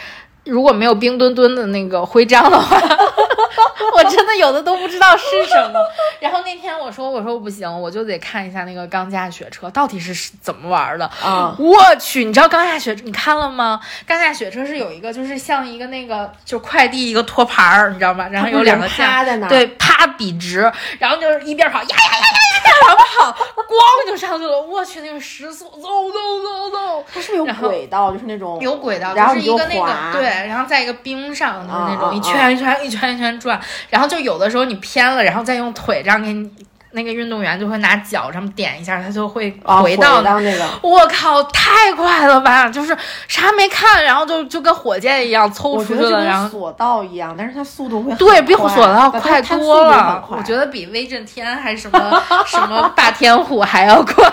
[0.46, 2.78] 如果没有冰墩墩的那个徽章的话，
[3.96, 5.80] 我真的有的都不知道是什么。
[6.20, 11.56] 然后那天我说我说不行，我就得看一下那个钢架雪车到底是怎么玩的啊！
[11.60, 13.80] 我去，你知道钢架雪你看了吗？
[14.06, 18.28] 钢架雪车是有一个就是像一个那个就快递一个托盘儿，你知道吗？
[18.32, 23.32] 然后有两个趴在那，对，趴笔直，然后就是一边跑呀呀呀呀呀，然后跑，
[23.64, 24.62] 咣就上去了。
[24.62, 30.24] 我去，那个时速，走走走走，它是有轨道，就是那种有轨道，然后一个那个对。
[30.48, 36.50] 然后在一个冰上就是那种一圈一圈一圈一圈转，然后就有的时候你偏了，然后再用腿这样给你
[36.92, 39.52] 那个运动员就会拿脚这么点一下，他就会
[39.84, 40.66] 回到那个。
[40.82, 42.68] 我靠，太快了吧！
[42.70, 42.98] 就是
[43.28, 50.26] 啥没看，然后就就跟火箭一样抽出去了，然后索道一样，但是它速度会对比索道快多了。
[50.30, 54.24] 我觉得比威震天还是什么 什么霸天虎还要快。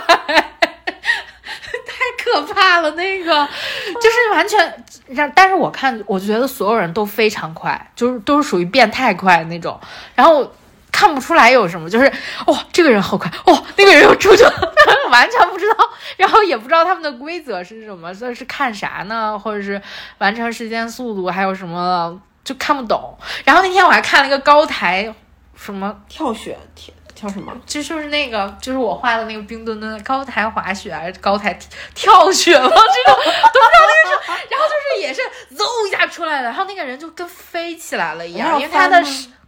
[1.89, 3.49] 太可怕了，那个
[3.95, 9.79] 就是完全让，但是我看，我觉得所有人都非常快，就是都是属于变态快那种，
[10.15, 10.51] 然后
[10.97, 12.11] 看不出来有什么，就是
[12.47, 14.75] 哇，这个人好快，哦，那个人又出去了，
[15.13, 15.77] 完全不知道，
[16.17, 19.39] 然后也不知道他们的规则是什么，这是看啥呢？
[19.39, 19.81] 或者是
[20.17, 23.15] 完成时间速度，还有什么就看不懂。
[23.45, 25.15] 然后那天我还看了一个高台，
[25.55, 26.95] 什么跳雪跳。
[27.15, 27.51] 跳什么？
[27.65, 31.59] 就就是那个，就是我画的那个冰墩墩高台滑雪还是高台
[31.95, 32.69] 跳雪吗？
[32.69, 34.47] 这种都不知道那个是。
[34.51, 35.23] 然后就是也是
[35.55, 39.03] 嗖一下出来的，然后那个人就跟飞起来了一样，因为他的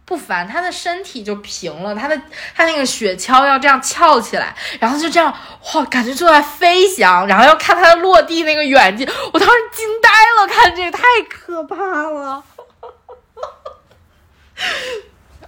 [0.09, 2.19] 不烦，他的身体就平了，他的
[2.55, 5.31] 他那个雪橇要这样翘起来，然后就这样
[5.75, 11.75] 哇，感觉就在飞翔，然后要看他的落地那个远近，我当时惊呆了，看这个太可怕
[12.09, 12.43] 了。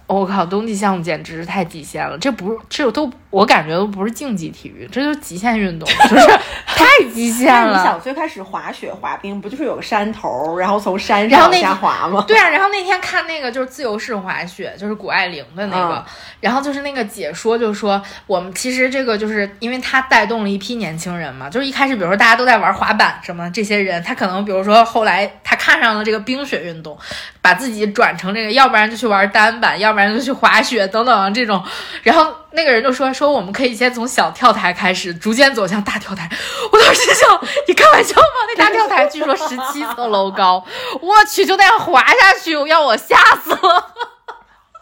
[0.06, 2.18] 我靠，冬季项目简直是太极限了！
[2.18, 6.26] 这不是，这都我感觉都不是竞技体育，这就是极限运动，就是
[6.66, 6.84] 太
[7.14, 7.78] 极限了。
[7.78, 12.22] 你想，最开始滑雪、滑冰不就是有个山头，然后从山上往下滑吗？
[12.28, 16.04] 对啊，然后那天看那个就是自由式滑雪，就是谷爱凌的那个，
[16.40, 26.98] 然后就是那个解说就说，我们其实这个就是因为他带动了一批年轻人嘛，就是一开始比如说大家都在玩滑板什么，这些人他可能比如说后来他看上了这个冰雪运动，
[27.40, 30.12] 把自己转成这个，要不然就去玩单板，要不然。
[30.12, 31.64] 就去滑雪等等这种，
[32.02, 36.28] 然后那个人就说说我们可以先从小跳台开始，逐渐走向大跳台。
[36.70, 38.22] 我当时想，你开玩笑吗？
[38.48, 40.62] 那大跳台据说十七层楼高，
[41.00, 43.94] 我去，就那样滑下去，要我吓死了，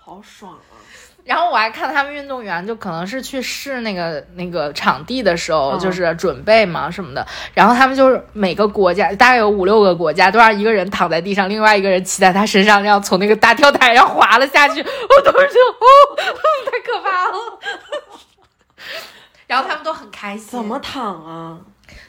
[0.04, 0.58] 好爽。
[1.30, 7.24] 然后我还看他们运动员，就可能是去试那个那个场地的时候，就是准备嘛什么的。
[7.54, 14.80] 然后他们就是每个国家大概有五六个国家，都让一个人躺在地上，另外一个人骑在他身上，这样从那个大跳台上滑了下去。
[14.82, 15.86] 我当时就哦，
[16.64, 17.60] 太可怕了。
[19.46, 20.48] 然后他们都很开心。
[20.48, 21.58] 怎么躺啊？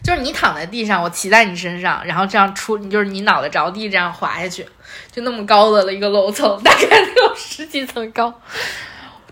[0.03, 4.67] 就是你躺在地上，我骑在你身上，然后这样出，就是你脑袋着地这样滑下去，
[5.11, 8.33] 就那么高的了一个楼层，大概有十几层高。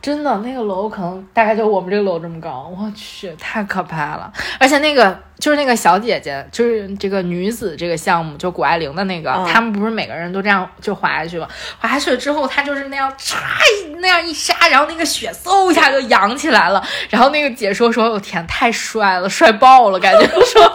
[0.01, 4.31] 真的，那个楼可能大概就我们这个楼这么高， 我去，太可怕了！
[4.57, 11.47] 而且那个就是那个小姐姐，就是这个女子这个项目，就谷爱凌的那个，他们不是每个人都这样就滑下去吗？
[11.79, 13.35] 滑下去了之后，她就是那样嚓
[13.97, 16.81] 那样一刹，然后那个雪嗖一下就扬起来了。
[17.09, 20.73] 然后那个解说说：“我天，太帅了，帅爆了，感觉说。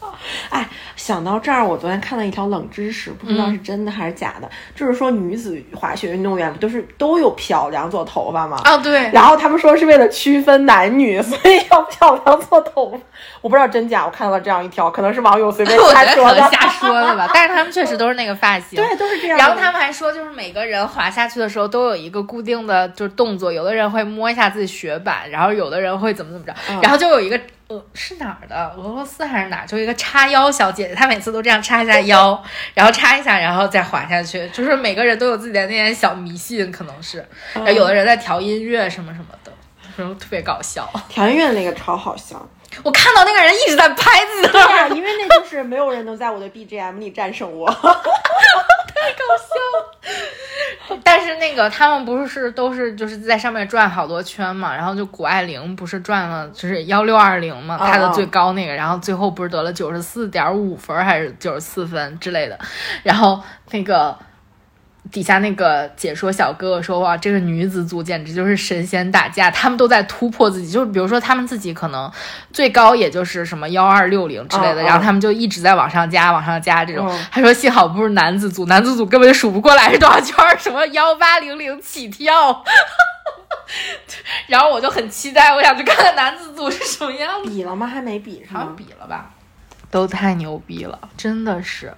[0.50, 0.68] ”哎。
[1.08, 8.60] 想到这儿，我昨天看了一条冷知识，不知道是真的还是假的，就是说女子滑雪运动员不都是都有漂两撮头发吗？
[8.64, 9.10] 啊，对。
[9.10, 12.98] 然后他们说是为了区分男女，所以要漂两撮头发。
[13.40, 17.26] 我不知道真假，我看到了这样一条，可能是网友随便 瞎说的，瞎说的吧。
[17.32, 19.38] 但是他们确实都是那个发型，对，都是这样。
[19.38, 27.40] 然后他们还说，就是每个人滑下去的时候都有一个固定的就是动作，有的人会摸一下自己雪板，然后有的人会怎么怎么着，然后就有一个。
[27.68, 28.74] 呃，是哪儿的？
[28.78, 29.66] 俄罗斯还是哪？
[29.66, 32.42] 就一个叉腰小姐姐，她每次都这样叉一下腰，
[32.74, 34.48] 然后叉一下，然后再滑下去。
[34.48, 37.24] 就是每个人都有自己的那点小迷信，可能是。
[37.54, 39.52] 然后有的人在调音乐什么什么的，
[39.96, 40.90] 然后特别搞笑。
[41.08, 42.44] 调音乐那个超好笑，
[42.82, 44.48] 我看到那个人一直在拍自己。
[44.48, 47.70] 对呀，因为那就是没有人能在我的 BGM 里战胜我。
[48.98, 49.96] 太搞笑了，
[51.04, 62.58] 但是那个他们不是都是就是在上面转好多圈嘛，然后就谷爱凌不是转了就是幺六二零嘛，她的最高那个，然后最后不是得了九十四点五分还是九十四分之类的，
[63.02, 64.16] 然后那个。
[65.10, 70.70] 底下那个解说小哥哥说：“哇，这个女子组简直就是神仙打架，他们都在突破自己。
[70.70, 72.10] 就是比如说，他们自己可能
[72.52, 77.18] 最高也就是什么幺二六零之类的，然后他们就一直在往上加，往上加这种。
[77.30, 82.62] 他说幸好不是男子组，男子组根本就数不过来是多少圈，什么幺八零零起跳。
[84.46, 87.50] 然后我就很期待，我想去看看男子组是什么样子。
[87.50, 87.86] 比了吗？
[87.86, 89.30] 还没比，好像比了吧？
[89.90, 91.94] 都太牛逼了，真的是。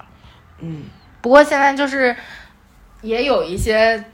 [0.61, 0.85] 嗯，
[1.20, 2.14] 不过现在就是。”
[3.02, 4.04] 也有一些，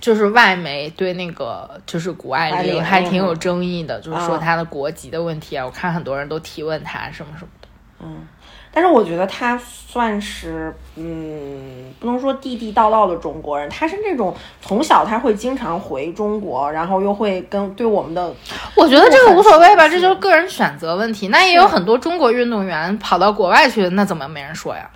[0.00, 5.64] 就是外媒对那个就是谷爱凌还挺有争议的，就是说她的国籍的问题啊。
[5.64, 7.68] 我看很多人都提问她什么什么的。
[8.00, 8.26] 嗯，
[8.70, 13.70] 但是我觉得她算是，嗯，不能说地地道道的中国人。
[13.70, 18.34] 她是那种从小她会经常回中国，然后又会跟对我们的。
[18.76, 21.28] 我觉得这个无所谓吧，这就是个人选择问题。
[21.28, 24.90] 那也有很多中国运动员跑到国外去，那怎么没人说呀？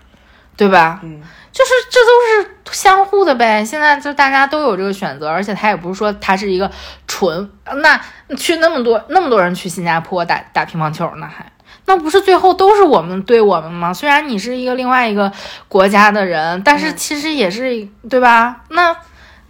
[0.59, 1.01] 对吧？
[1.03, 1.23] 嗯。
[1.51, 6.71] 就是这都是相互的呗，现在就大家都有这个选择，而且他也不是说他是一个
[7.09, 7.51] 纯，
[7.83, 8.01] 那
[8.37, 11.51] 去那么多那么多人去新加坡打打乒乓球呢，还
[11.87, 13.93] 那不是最后都是我们对我们吗？
[13.93, 15.33] 虽然你是一个另外一个
[15.67, 18.63] 国家的人，但是其实也是对吧？
[18.69, 18.95] 那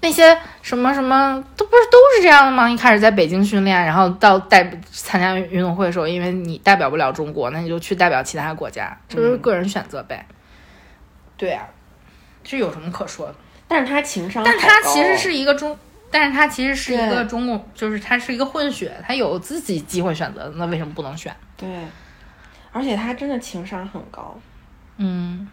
[0.01, 2.71] 那些什么什么都不是都是这样的吗？
[2.71, 10.25] 一开始在北京训练，然后到代参加运动会的时候，因为你代表不了中国，那你就去代表其他国家，这就是个人选择呗。
[11.39, 11.67] 对啊。
[12.45, 13.35] 这有什么可说的？
[13.67, 15.77] 但是他情商，但他其实是一个中，
[16.11, 21.37] 但是他其实是一个中共，就是他是一个混血，他有自己机会选择，那为什么不能选？
[21.59, 21.69] 对，
[22.73, 24.35] 而且他真的情商很高，
[24.97, 25.47] 嗯，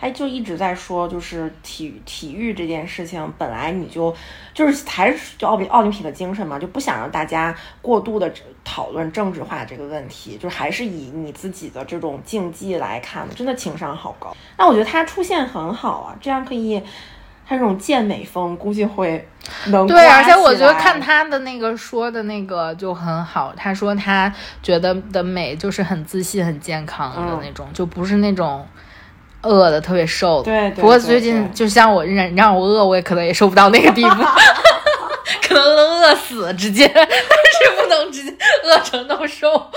[0.00, 4.14] 他就一直在说，就是体体育这件事情本来你就
[4.54, 8.32] 就是还是就奥比奥林匹克精神嘛，就不想让大家过度的
[8.64, 14.36] 讨论政治化这个问题，就还是以你自己的这种竞技来看，真的情商好高。
[14.56, 16.80] 那我觉得他出现很好啊，这样可以，
[17.44, 19.26] 他这种健美风估计会
[19.66, 24.32] 能对，而且我觉得看他的那个说的那个就很好，他说他
[24.62, 28.64] 觉得的美就是很自信、很健康的那种，就不是那种
[29.48, 30.44] 饿的特别瘦的。
[30.44, 34.22] 对，不过最近就像我让让我饿，我也可能也瘦不到那个地步，
[35.48, 37.10] 可能能饿死直接， 但是
[37.80, 38.32] 不能直接
[38.64, 39.48] 饿成那么瘦。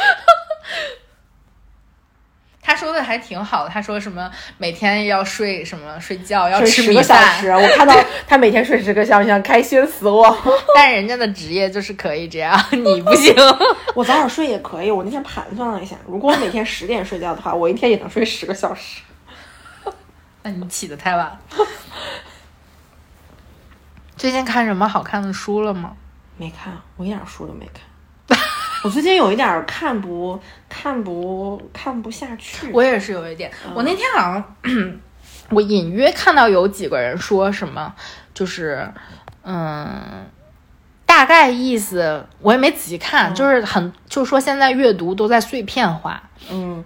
[2.63, 7.93] 他说的还挺好的，他说什么每天要睡什么睡觉要吃十个小时，我看到
[8.27, 10.38] 他每天睡十个小时，开心死我。
[10.73, 13.36] 但人家的职业就是可以这样，你不行。
[13.95, 14.91] 我早点睡也可以。
[14.91, 19.01] 我那天盘算了一下，如果我每天十点睡觉的话，我一天也能睡十个小时。
[20.43, 21.39] 那你起的太晚了。
[24.17, 25.95] 最近看什么好看的书了吗？
[26.38, 27.84] 没看，我一点书都没看。
[28.84, 32.71] 我最近有一点看不看不看不下去。
[32.71, 33.51] 我也是有一点。
[33.75, 34.99] 我那天好像，
[35.51, 37.93] 我隐约看到有几个人说什么，
[38.34, 38.91] 就是，
[39.43, 40.25] 嗯，
[41.06, 46.30] 大概意思我也没仔细看，就是很，就说现在阅读都在碎片化。
[46.49, 46.84] 嗯。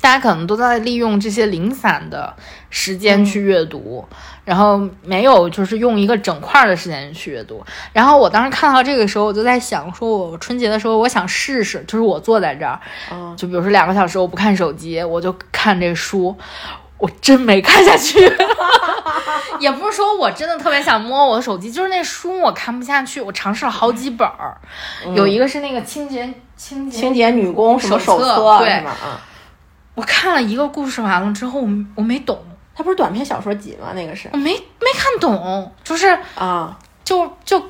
[0.00, 2.34] 大家可能都在利用这些零散的
[2.70, 4.04] 时间去阅读，
[4.44, 7.64] 然后没有就是用一个整块的时间去阅读。
[7.92, 12.78] 然后我当时看到这个时候，我就在想，说我春节的时候我想试试，就是我坐在这儿，
[13.36, 16.36] 就比如说两个小时我不看手机，我就看这书，
[16.98, 18.30] 我真没看下去。
[19.60, 23.20] 也不是说我真的特别想摸我的手机，就是那书我看不下去。
[23.20, 24.56] 我尝试了好几本儿，
[25.14, 28.82] 有一个是那个清洁清洁清洁女工什么手册，对
[29.94, 32.38] 我看了一个故事完了之后，我我没懂，
[32.74, 33.92] 它不是短篇小说集吗？
[33.94, 37.62] 那个是我没没看懂，就是啊，就就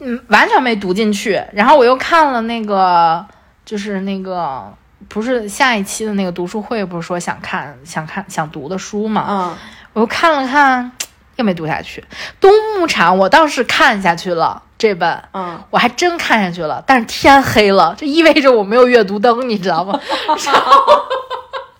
[0.00, 1.40] 嗯，完全没读进去。
[1.52, 3.24] 然后我又看了那个，
[3.64, 4.72] 就是那个
[5.08, 9.26] 不是下一期的那个读书会，不是说想看、想看、想读的书嘛？
[9.28, 9.56] 嗯，
[9.92, 10.90] 我又看了看，
[11.36, 12.04] 又没读下去。
[12.40, 16.82] 冬牧场我倒是看下去了，这本，嗯，我还真看下去了。
[16.86, 19.98] 但是天黑了，这意味着我没有阅读灯，你知道吗？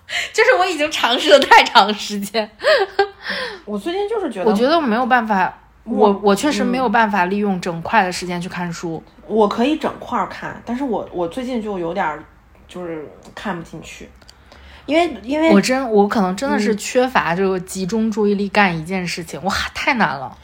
[0.32, 2.50] 就是我已经尝试了太长时间，
[3.64, 5.52] 我最近就是觉得，我觉得我没有办法，
[5.84, 9.02] 我我我确实没有办法利用整块的时间去看书。
[9.26, 12.24] 我可以整块儿看，但是我我最近就有点儿
[12.66, 14.09] 就是看不进去，
[14.86, 20.34] 因为因为我真我可能真的是缺乏这个集中注意力干一件事情，哇，太难了。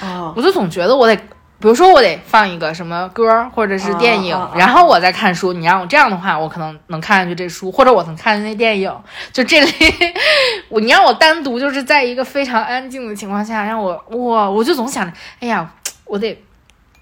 [0.00, 0.32] 啊。
[0.36, 1.20] 我就总觉得我得，
[1.60, 5.52] 比如说我得放一个什么歌儿或者是电影，啊啊啊然后我再看书。
[5.52, 8.94] 你让我这样的话，我可能能看下去这书，或者我能看那电影。
[9.32, 9.70] 就这类，
[10.68, 15.68] 我你让我单独就是在一个非常安静的情况下，让我哇，我就总想着，哎呀，
[16.04, 16.42] 我得。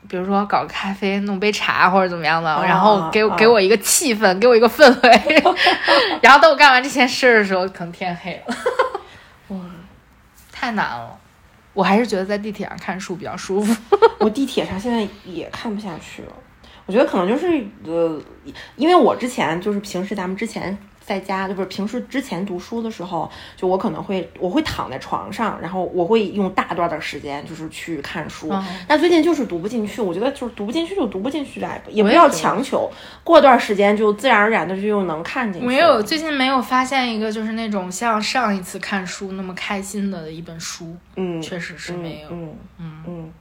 [0.08, 5.42] 比如说搞个咖啡，弄杯茶或者怎么样的，啊然后给我、啊给我一个气氛，给我一个氛围，
[6.22, 8.54] 然后等我干完这件事儿的时候，可能天黑了。
[9.48, 9.58] 哇，
[10.52, 11.18] 太难了。
[11.76, 13.76] 我还是觉得在地铁上看书比较舒服。
[14.18, 16.32] 我地铁上现在也看不下去了。
[16.86, 17.46] 我觉得可能就是
[17.84, 18.18] 呃，
[18.76, 20.76] 因为我之前就是平时咱们之前
[21.06, 28.48] 在家，就不是平时之前读书的时候，就我可能会我会躺在床上，然后我会用大段的时间就是去看书。
[28.50, 32.90] 嗯那最近就是读不进去，我觉得就是读不进去就读不进去呗，也不要强求，
[33.22, 35.68] 过段时间就自然而然的就又能看进去。
[35.68, 42.28] 没有，最近没有发现一个就是那种像上一次看书那么开心的一本书，嗯，确实是没有。
[42.30, 43.32] 嗯嗯嗯，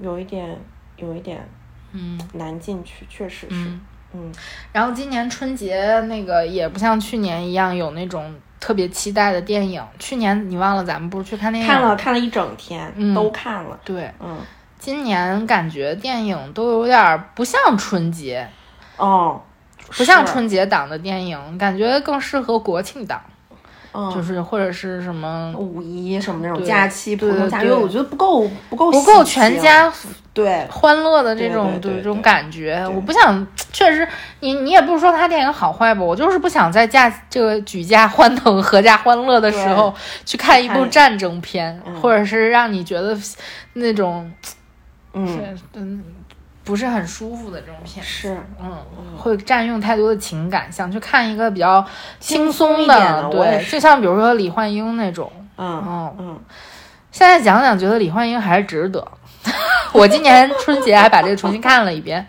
[0.00, 0.58] 有一点
[0.96, 1.46] 有一点
[1.92, 3.46] 嗯难进去，确实是。
[3.50, 3.80] 嗯。
[4.12, 4.32] 嗯
[4.72, 9.82] 然后今年春节那个也不像去年一样有那种特别期待的电影。
[9.98, 11.68] 去年你忘了咱们不是去看电影？
[11.70, 11.94] 看了。
[11.96, 13.78] 看了一整天，嗯都看了。
[13.84, 14.38] 对，嗯，
[14.78, 18.48] 今年感觉电影都有点儿不像春节，
[18.96, 19.40] 哦，
[19.96, 23.20] 不像春节档的电影，感觉更适合国庆档，
[23.92, 29.92] 嗯，就是或者是什么五一什么那种假期，普对通假期，对我觉得不够不够不够全家
[30.32, 32.14] 对，欢乐的这种这种对对对。
[32.14, 34.06] 对感觉，我不想，确实，
[34.38, 39.92] 你你也不是说他电影好坏吧，我就是不想在假这个举家欢腾、阖家欢乐的时候
[40.24, 43.18] 去看一部战争片，嗯或者是让你觉得
[43.72, 44.30] 那种
[45.14, 46.04] 嗯，是嗯
[46.62, 48.04] 不是很舒服的这种片。
[48.04, 48.38] 是。
[48.62, 48.78] 嗯，
[49.18, 51.84] 会占用太多的情感，想去看一个比较
[52.20, 56.40] 轻轻松的对，就像比如说李焕英那种，嗯嗯，嗯，
[57.10, 59.04] 现在讲讲，觉得李焕英还是值得。
[59.92, 62.26] 我今年春节还把这个重新看了一遍，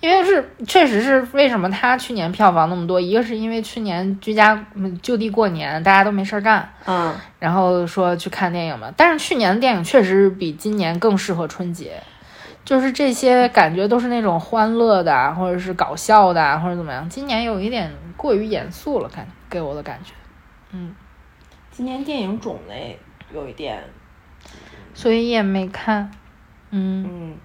[0.00, 8.92] 因为是确实是为什么他去年票房那么多，一个是因为去年居家嗯就地过年，大家都没事儿干，嗯，然后说去看电影嘛。
[8.96, 12.02] 但是去年的电影确实比今年更适合春节，
[12.64, 17.08] 就是这些感觉都是那种欢乐的啊，或者是搞笑的啊，或者怎么样。
[17.08, 20.12] 今年有一点过于严肃了，感给我的感觉，
[20.72, 20.94] 嗯
[21.70, 22.98] 今年电影种类
[23.32, 23.82] 有一点，
[24.92, 26.10] 所以也没看。
[26.70, 27.36] 嗯，嗯，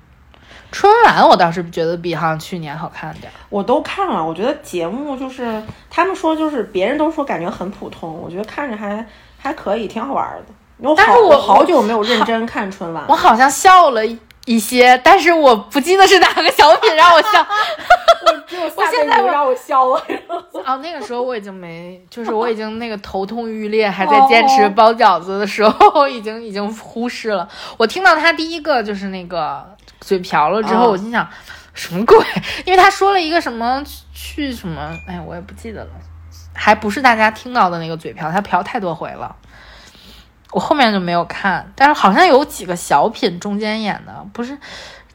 [0.72, 3.36] 春晚我倒是觉得比好像去年好看点儿。
[3.50, 9.06] 我都看了，我觉得节目就是他们说就是别人都说感觉很普通，我觉得看着还
[9.38, 10.54] 还可以，挺好玩的。
[10.78, 14.02] 我但是我好久没有认真看春晚我，好像笑了
[14.46, 17.46] 一些，但是我不记得是哪个小品让我笑。
[18.48, 20.02] 只 有我现在我让我笑了。
[20.64, 27.48] 啊， 那个时候我已经没，就是我已经那个头痛欲裂，还在坚持包饺子的时候，已经已经忽视了。
[27.78, 29.66] 我听到他第一个就是那个
[30.02, 31.28] 嘴瓢了之后，哦我心想
[31.74, 32.18] 什么鬼？
[32.66, 33.84] 因为他说了一个什么
[34.14, 35.92] 去什么，哎，我也不记得了，
[36.54, 39.36] 还不是大家听到的那个嘴瓢，他瓢太多回了。
[40.54, 44.58] 我后面就没有看，但是好像有几个小品中间演的，不是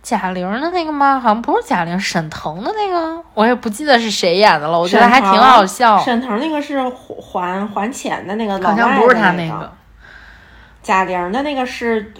[0.02, 1.20] 贾玲的那个吗？
[1.20, 4.78] 好像不是贾玲，沈腾的那个，我也不记得是谁演的了。
[4.78, 9.72] 我觉得还挺好笑，沈腾那个是还还钱的那个，好像不是他那个。
[10.82, 12.12] 贾玲的那个是，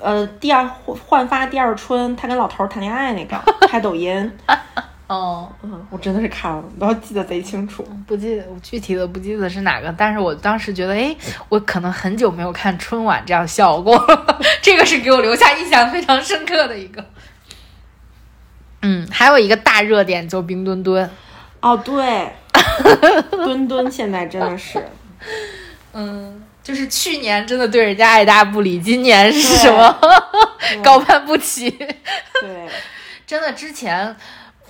[0.00, 0.64] 呃，第二
[1.08, 4.32] 焕发第二春，他跟老头儿谈恋爱那个， 拍抖音。
[5.12, 7.86] 哦，嗯，我真的是看了，都要记得贼清楚。
[8.06, 11.14] 不记得，我具体的不记得是哪个，但是我当时觉得，哎，
[11.50, 17.04] 我可能很久没有看春晚这样笑过了， 这个是给我留下印象非常深刻的一个。
[18.80, 21.10] 嗯，还有一个大热点就是冰墩墩，
[21.60, 22.32] 哦，对，
[23.30, 24.82] 墩墩现在真的是，
[25.92, 29.94] 嗯，就是去年真的对人家爱答不理，今年是什么
[30.82, 31.70] 高攀不起？
[31.70, 32.66] 对，
[33.26, 34.16] 真的，之前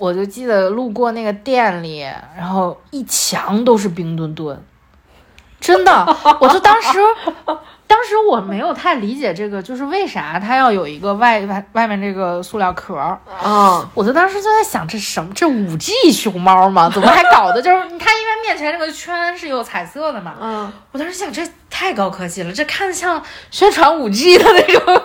[0.03, 2.01] 我就记得路过那个店里，
[2.37, 4.61] 然后一墙都是冰墩墩，
[5.61, 6.05] 真的，
[6.41, 6.99] 我就当时。
[7.85, 13.87] 当时我没有太理解这个，就是为啥它要有一个外外外面这个塑料壳儿啊？
[13.93, 15.31] 我就当时就在想，这什么？
[15.35, 16.89] 这五 G 熊猫吗？
[16.91, 17.61] 怎么还搞的？
[17.61, 20.33] 就是你看，因为面前这个圈是有彩色的嘛。
[20.41, 25.01] 嗯，我当时想，这太高科技了，这看着像宣传五 G 的那种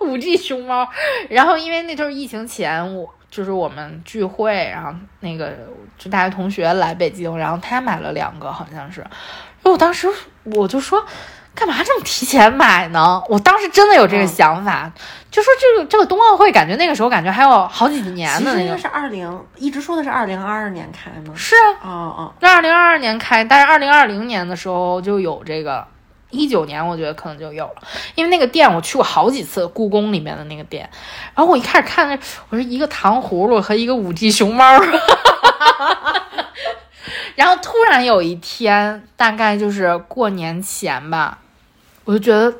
[0.06, 0.86] 五 G 熊猫。
[1.30, 5.52] 然后因为那就是疫情前，我就是我们聚会，然后那个
[5.98, 9.00] 就大学同学来北京，然后他买了两个，好像是。
[9.00, 9.06] 因
[9.64, 10.08] 为我当时
[10.44, 11.04] 我就说。
[11.56, 13.22] 干嘛这么提前买呢？
[13.28, 14.90] 我当时真的有这个想法，
[15.30, 18.76] 就说这个这个冬奥会，感觉那个时候感觉还有好几年呢那个。
[18.76, 21.32] 是二零，一直说的是二零二二年开吗？
[21.36, 25.86] 是啊，哦哦，那二零二二年开，但是二零二零年的时候就有这个，
[26.34, 27.74] 一九年我觉得可能就有了，
[28.14, 30.88] 因为那个店我去过好几次，故宫里面的那个店，
[31.34, 32.18] 然后我一开始看那，
[32.50, 34.64] 我说一个糖葫芦和一个五 G 熊猫。
[37.36, 41.38] 然后突然有一天，大概就是过年前吧。
[42.04, 42.54] 我就觉得，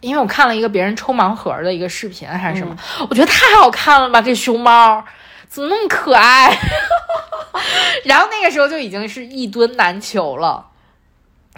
[0.00, 2.76] 因为我看了一个别人抽盲盒的一个视频还是什么，
[3.08, 4.20] 我觉得太好看了吧！
[4.20, 5.04] 这熊猫
[5.48, 6.56] 怎么那么可爱？
[8.04, 10.66] 然后那个时候就已经是一吨难求了。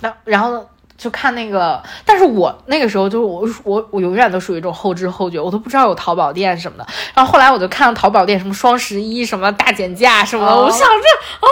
[0.01, 6.87] 然然后就看那个，但是我那个时候就是我我我永远都属于一种后知后觉，我都不知道有淘宝店什么的。
[7.15, 11.49] 然后后来我就看到淘宝店什么双十一什么大减价什么的，我想着啊。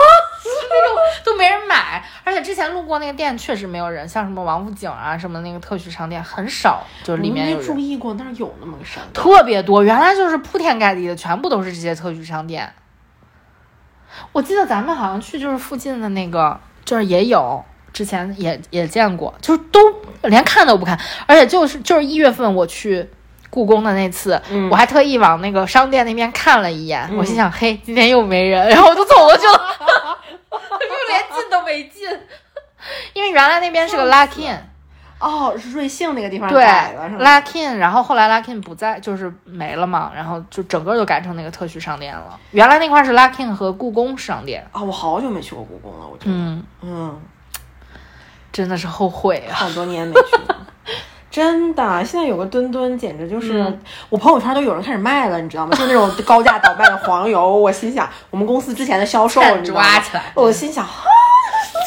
[0.69, 12.71] 那种都没人买，而且之前路过那个店确实没有人，像什么王府井啊什么那个特许商店很少，就是里面没注意过那儿有那么个商店，特别多，原来就是铺天盖地的，全部都是这些特许商店。
[14.31, 17.63] 我记得咱们好像去就是附近的那个，就是也有，
[17.93, 19.79] 之前也也见过，就是都
[20.23, 23.09] 连看都不看，而且就是就是一月份我去
[23.49, 29.75] 故宫的那次，我还特意往那个商店那边看了一眼，我心想嘿，今天又没人， 然后我就走过去了。
[30.49, 32.07] 就连进都没进，
[33.13, 34.57] 因为原来那边是个 Luckin，
[35.19, 42.39] 哦，是瑞幸那个地方改了是吧？Luckin，然后后来 Luckin 不在，就是没了嘛，然后就整个就改成那个特许商店了。
[42.51, 44.65] 原来那块是 Luckin 和故宫商店。
[44.71, 46.63] 啊，我好久没去过故宫了，我觉得，嗯。
[46.81, 47.21] 嗯，
[48.57, 50.57] 真的是后悔啊，好多年没去了。
[51.29, 53.63] 真的，现在有个墩墩，简直就是
[54.09, 55.77] 我朋友圈都有人开始卖了，你知道吗？
[55.77, 57.55] 就那种高价倒卖的黄油。
[57.55, 59.87] 我心想，我们公司之前的销售， 你知道吗？
[60.33, 60.83] 我心想，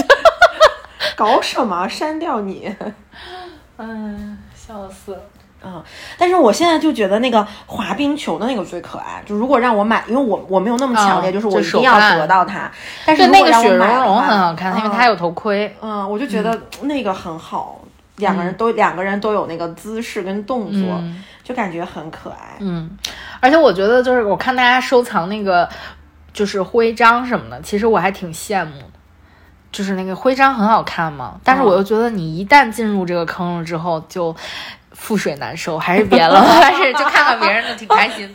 [1.17, 1.89] 搞什么？
[1.89, 2.73] 删掉你！
[3.79, 5.21] 嗯，笑死了。
[5.65, 5.83] 嗯，
[6.19, 9.23] 但是我现在就觉得那个滑冰球的那个最可爱。
[9.27, 12.71] 就如果让我买，因为我我没有那么强烈，就是我一定要得到它。
[13.05, 15.77] 但是那个雪融融很好看，因为它有头盔。
[15.81, 17.79] 嗯，我就觉得那个很好。
[18.17, 21.03] 两个人都两个人都有那个姿势跟动作，
[21.43, 22.57] 就感觉很可爱。
[22.59, 22.91] 嗯，
[23.41, 25.67] 而且我觉得就是我看大家收藏那个
[26.31, 28.85] 就是徽章什么的，其实我还挺羡慕的。
[29.73, 34.37] 就是那个徽章很好看嘛，但是我又觉得你一旦进入这个坑了之后，就
[35.01, 38.31] 覆水难收，还是别了， 还是就看看别人的挺开心。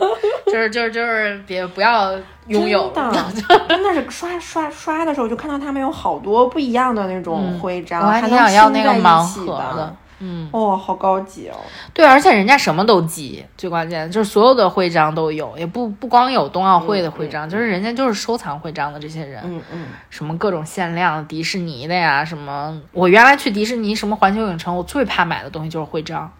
[0.46, 2.12] 就是就是就是别不要
[2.48, 2.92] 拥有，
[3.68, 9.96] 真的是刷刷刷的时候就看到他们有好多不一样的那种徽章，我还挺想要那个盲盒的。
[10.18, 11.54] 嗯，哦，好高级哦。
[11.92, 19.42] 对，而且人家什么都集，最关键就是所有的徽章都有，也不不光有冬奥会的徽章，就是人家就是收藏徽章的这些人。
[19.44, 26.32] 嗯嗯，什么各种限量迪士尼的呀，什么我原来去迪士尼什么环球影城，我最怕买的东西就是徽章。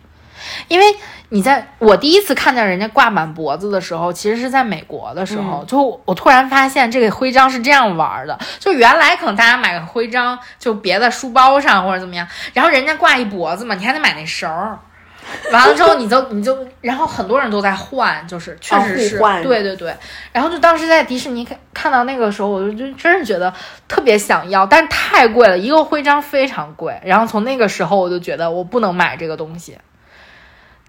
[0.69, 0.87] 因为
[1.31, 8.39] 你在我第一次看见人家挂满脖子的时候，其实是在美国的时候，就我突然发现这个徽章是这样玩的。
[8.59, 14.79] 就原来可能大家买个徽章就别在书包上或者怎么样，然后人家挂一脖子嘛，你还得买那绳儿。
[15.51, 19.93] 完了之后你就你就，然后很多人都在换，就是确实是，对对对。
[20.31, 23.53] 然后就当时在迪士尼看看到那个时候，我就就真是觉得
[23.89, 26.97] 特别想要，但是太贵了，一个徽章非常贵。
[27.05, 29.77] 然后从那个时候我就觉得我不能买这个东西。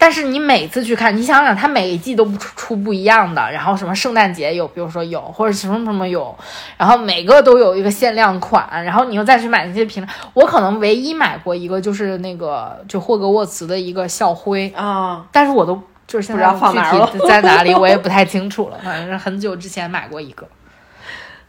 [0.00, 6.32] 但是你每次去看，你想想，它每一季都不出出不一样的，然后什么圣诞节有，比如说有，或者什么什么有，
[6.76, 20.46] 然后每个都有一个限量款，然后你又再去买那些瓶，我可能唯一买过一个就是那个就霍格沃茨的一个校徽啊，但是我都就是不知道放哪了，在哪里我也不太清楚了，反正是很久之前买过一个。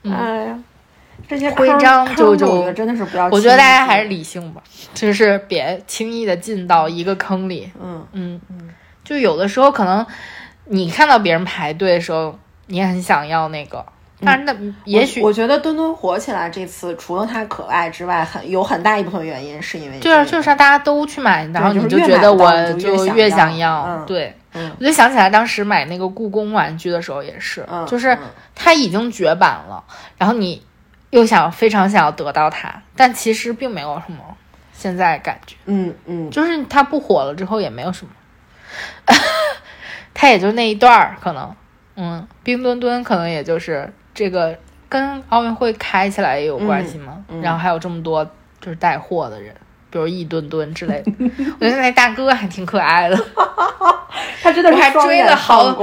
[0.04, 0.60] 哎呀。
[1.28, 4.62] 这些徽章就就真的是不要，我觉得大家还是理性吧，
[4.94, 7.72] 就是别轻易的进到一个坑里。
[7.80, 8.70] 嗯嗯嗯，
[9.04, 10.06] 就有的时候可能
[10.66, 13.86] 你看到别人排队的时候，你也很想要那个，
[14.26, 14.56] 但是那
[14.86, 24.04] 也许我觉得墩墩火起来这次，除了它可爱之外，很有很大一部分原因是因为就是就是大家都去买，然后你就觉得我就越想要。
[24.08, 28.18] 对，嗯，我就想起来当时买那个故宫玩具的时候也是，就是
[28.56, 29.84] 它已经绝版了，
[30.18, 30.60] 然后你。
[31.12, 34.20] 又想非常想要得到它，但其实并没有什么
[34.74, 38.12] 现在感觉，嗯嗯，就是他不火了之后也没有什么，
[40.14, 41.55] 他也就那一段儿可能，
[41.95, 44.55] 嗯，冰墩墩可能也就是这个
[44.88, 48.24] 跟奥运会开起来也有关系嘛，然后还有这么多
[48.62, 49.53] 就是带货的人，
[49.89, 51.12] 比如一墩墩之类的，
[51.60, 53.18] 我觉得那大哥还挺可爱的，
[54.43, 55.74] 他真的是还追了好，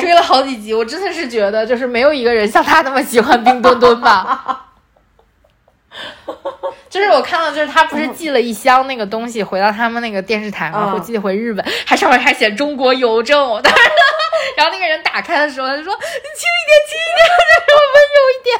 [0.00, 4.66] 追了好几集，我真的是觉得就是没有一个人像他那么喜欢冰墩墩吧。
[6.88, 13.38] 就是我看到，就是他不是寄了一箱那个东西回到他们那个电视台嘛，或寄回日本，还上面还写中国邮政。
[13.62, 13.74] 当
[14.56, 17.28] 然后那个人打开的时候，他就说：“你轻一点，轻一点，
[17.68, 18.58] 让我温柔一点。”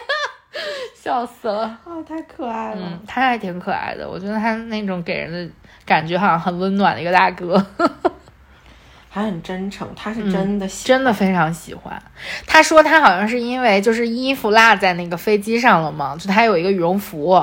[0.94, 2.76] 笑死了啊，太可爱了。
[2.78, 5.52] 嗯，他还挺可爱的，我觉得他那种给人的
[5.84, 7.54] 感觉好像很温暖的一个大哥。
[9.14, 12.02] 还很真诚，他是真的喜，真的非常喜欢。
[12.46, 17.34] 他说他好像是因为就是衣服落在那个飞机上了嘛，就他有一个羽绒服，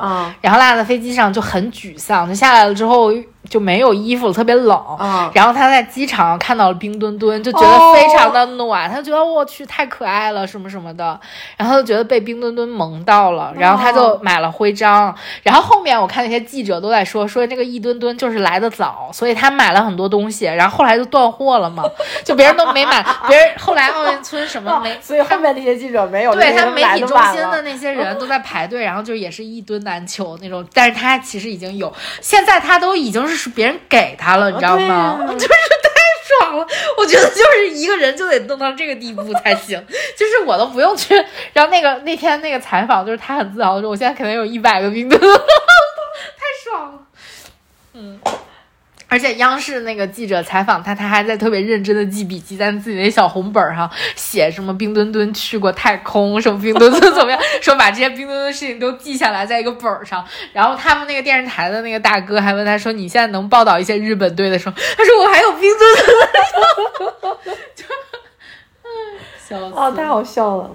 [0.41, 3.11] 然后落在飞机上就很沮丧，就下来了之后。
[3.47, 4.97] 就没有衣服了，特别冷。
[5.33, 8.89] 然后他在机场看到了冰墩墩，就觉得非常的暖。
[8.91, 11.17] 他觉得我去太可爱了，什么什么的。
[11.55, 13.53] 然后就觉得被冰墩墩萌到了。
[13.57, 15.15] 然后他就买了徽章。
[15.41, 20.45] 然后后面我看那些记者都在说，说那个一墩墩就是来的早，所以他买了很多东西。
[20.45, 21.83] 然后后来就断货了嘛，
[22.23, 23.03] 就别人都没买。
[23.27, 26.33] 别人后来奥运村什么没， 所以后面那些记者没有。
[26.35, 30.65] 对他媒体中心的那些人都在排队，然后就也是一墩难求那种。
[30.73, 33.39] 但是他其实已经有，现在他都已经是。
[33.39, 35.17] 是别人给他了，你知道吗？
[35.31, 35.49] 就是太
[36.41, 36.67] 爽了，
[36.97, 39.81] 我觉得就是一个人就得弄到这个地步才行，
[40.17, 41.15] 就是我都不用去。
[41.53, 46.99] 然后那个那天那个采访，就是他很自豪的说：“我现在可能有一百个冰墩， 太爽了。”
[47.95, 48.19] 嗯。
[49.09, 60.23] 而且央视那个记者采访他，他还在特别认真的记笔记，在自己那小红本上写什么冰墩墩去过太空，什么冰墩墩 怎么样，说把这些冰墩墩的事情都记下来在一个本上。
[60.53, 65.95] 然后他们那个电视台的那个大哥还问他说：“你现在能报道一些日本队的时候？”他说：“我还有冰墩
[66.99, 67.35] 墩。
[67.75, 67.83] ”就，
[69.39, 69.75] 笑死！
[69.75, 70.69] 哦，太好笑了。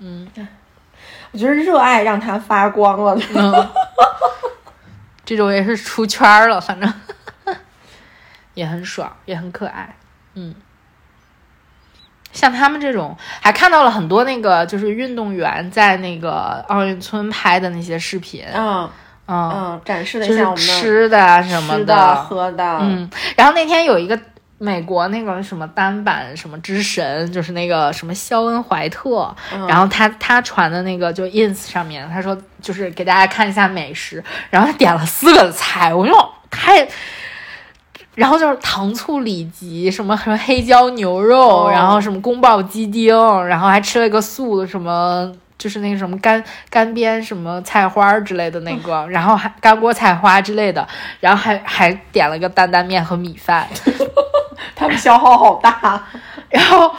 [0.00, 0.26] 嗯，
[1.30, 3.16] 我觉得热爱让他发光了。
[5.24, 6.92] 这种也是出圈了，反正。
[8.58, 9.94] 也很爽，也很可爱，
[10.34, 10.52] 嗯，
[12.32, 18.90] 像他们这种，还看到了很多那个就是运动员在那个奥运村拍的那些视频，嗯。
[19.30, 24.18] 嗯，展示的像吃的啊什么的，喝的，嗯，然后那天有一个
[24.56, 29.36] 美国那个什么单板什么之神，就是那个什么肖恩怀特，
[29.68, 36.88] 然后他他传的那个就 ins 上面，他说就是给大家看一下美食，然后他点了四个菜，我说太。
[38.18, 43.14] 然后就是糖醋里脊，什么 什么黑椒牛肉，然后什么宫保鸡丁，
[43.46, 50.84] 然后还吃了一个素的，什么就是那个什么干干煸什么菜花之类的那个， 然后还干锅菜花之类的，
[51.20, 53.68] 然后还还点了个担担面和米饭，
[54.74, 56.02] 他们消耗好大。
[56.50, 56.92] 然后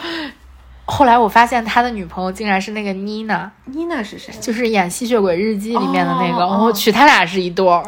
[0.86, 4.34] 后来我发现他的女朋友竟然是那个妮娜，妮娜是谁？
[4.40, 6.48] 就是演《吸血鬼日记》里面的那个。
[6.48, 7.84] 我去，他俩是一对儿。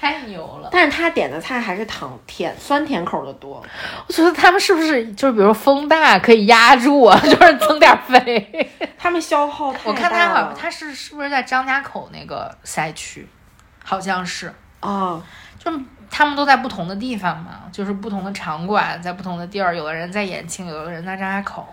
[0.00, 0.68] 太牛了！
[0.70, 3.60] 但是他点的菜还是糖甜酸甜口的多。
[4.06, 8.70] 我觉得他们是不是就是比如风大可以压住啊， 就是增点肥？
[8.96, 9.90] 他们消耗太大。
[9.90, 13.28] 我看他好像他是是不是在张家口那个赛区？
[13.84, 15.20] 好像是啊，
[15.58, 15.72] 就
[16.10, 19.74] 他们都在不同的地方嘛，就是不同的场馆，在不同的地儿。
[19.76, 21.66] 有的人在延庆，有的人在张家口。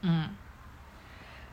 [0.00, 0.28] 嗯，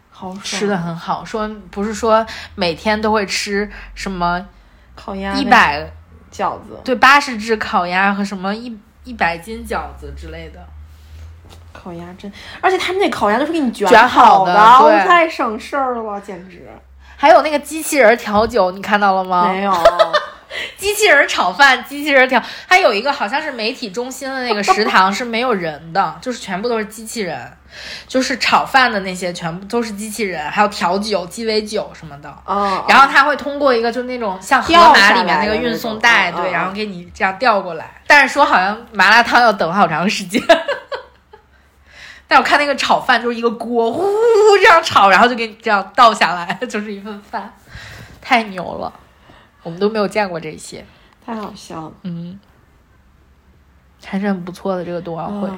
[0.09, 1.26] 好吃的很好。
[1.26, 4.47] 说不是说每天都会吃什么？
[4.95, 5.91] 烤鸭一百
[6.31, 10.65] 饺子，对，八十只烤鸭和什么一一百斤饺子之类的。
[11.71, 12.31] 烤鸭真，
[12.61, 14.53] 而且他们那烤鸭都是给你卷好的，
[15.05, 16.69] 太省事儿了，简直。
[17.17, 19.47] 还有那个机器人调酒，你看到了吗？
[19.51, 19.71] 没有。
[20.86, 27.51] 机器人炒饭，机器人调，还有一个好像是媒体中心的那个食堂是没有人的，就是全部都是机器人，
[28.07, 32.31] 就是炒饭的那些全部都是机器人，还有调酒、鸡尾酒什么的。
[32.45, 32.86] 哦。
[32.88, 37.89] 然后他会通过一个就那种像河马里面那个运送带，对，然后给你这样调过来。
[38.05, 40.39] 但是说好像麻辣烫要等好长时间。
[42.27, 44.03] 但我看那个炒饭就是一个锅，呼
[44.61, 47.51] 这样炒，然后就给你这样倒下来， 就是一份饭，
[48.21, 48.93] 太牛了。
[49.66, 50.86] 我们都没有见过这些，
[51.26, 51.91] 太好笑了。
[52.03, 52.39] 嗯，
[54.05, 55.49] 还是很不错的这个冬奥会。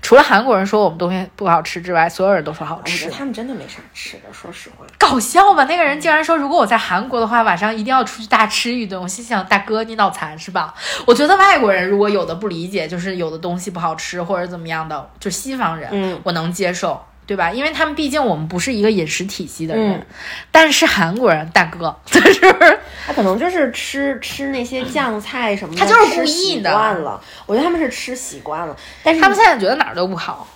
[0.00, 3.10] 除了韩国人说我们东西不好吃之外，所有人都说好吃。
[3.10, 4.86] 他们真的没啥吃的，说实话。
[4.96, 5.64] 搞笑吧？
[5.64, 9.00] 那个人竟然说，如果我在韩国的话，晚上一定要出去大吃一顿。
[9.00, 10.72] 我心想，大哥，你脑残是吧？
[11.04, 17.00] 我觉得外国人如果有的不理解，就是有的东西不好吃或者怎么样的，就西方人，嗯，我能接受。
[17.28, 17.52] 对吧？
[17.52, 20.06] 因为他们毕竟我们不是一个饮食体系的人，
[20.50, 22.40] 但是韩国人大哥， 他是
[23.06, 26.72] 他可能就是吃吃那些酱菜什么的，他就是故意的。
[26.72, 30.48] 惯了，我觉得他们是吃习惯了，但是他们现在觉得哪儿都不好，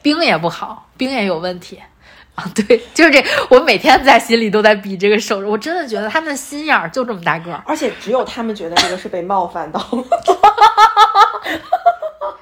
[0.00, 1.78] 冰也不好，冰也有问题
[2.34, 2.50] 啊。
[2.54, 10.04] 对，就是这，我每天在心里都在比这个手我真的觉得他们的心眼儿就这么大个儿，而且只有他们觉得这个是被冒犯到了，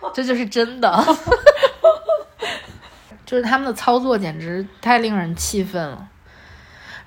[0.14, 0.88] 这就是真的。
[3.26, 6.08] 就是他们的操作简直太令人气愤了，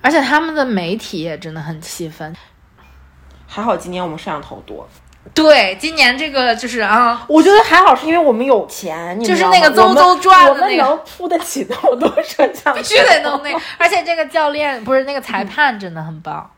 [0.00, 2.36] 而且他们的媒体也真的很气愤。
[3.48, 4.88] 还好今年我们摄像头多。
[5.34, 13.60] 对，今年这个就是啊，我觉得还好，是因为我们有钱，就是那个邹邹转的那个，能付得起那么多摄像头， 必须得弄那个。
[13.76, 16.50] 而且这个教练不是那个裁判真的很棒。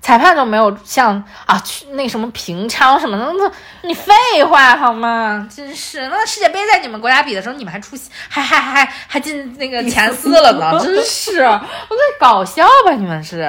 [0.00, 3.52] 裁判都没有像啊去那什么平昌什么的，那
[3.88, 4.12] 你废
[4.44, 5.46] 话好吗？
[5.54, 12.92] 真是，那世界杯在你们国家比的时候，你们还出席，还还还还进那个前四了呢，真是，我在搞笑吧？
[12.92, 13.44] 你们是？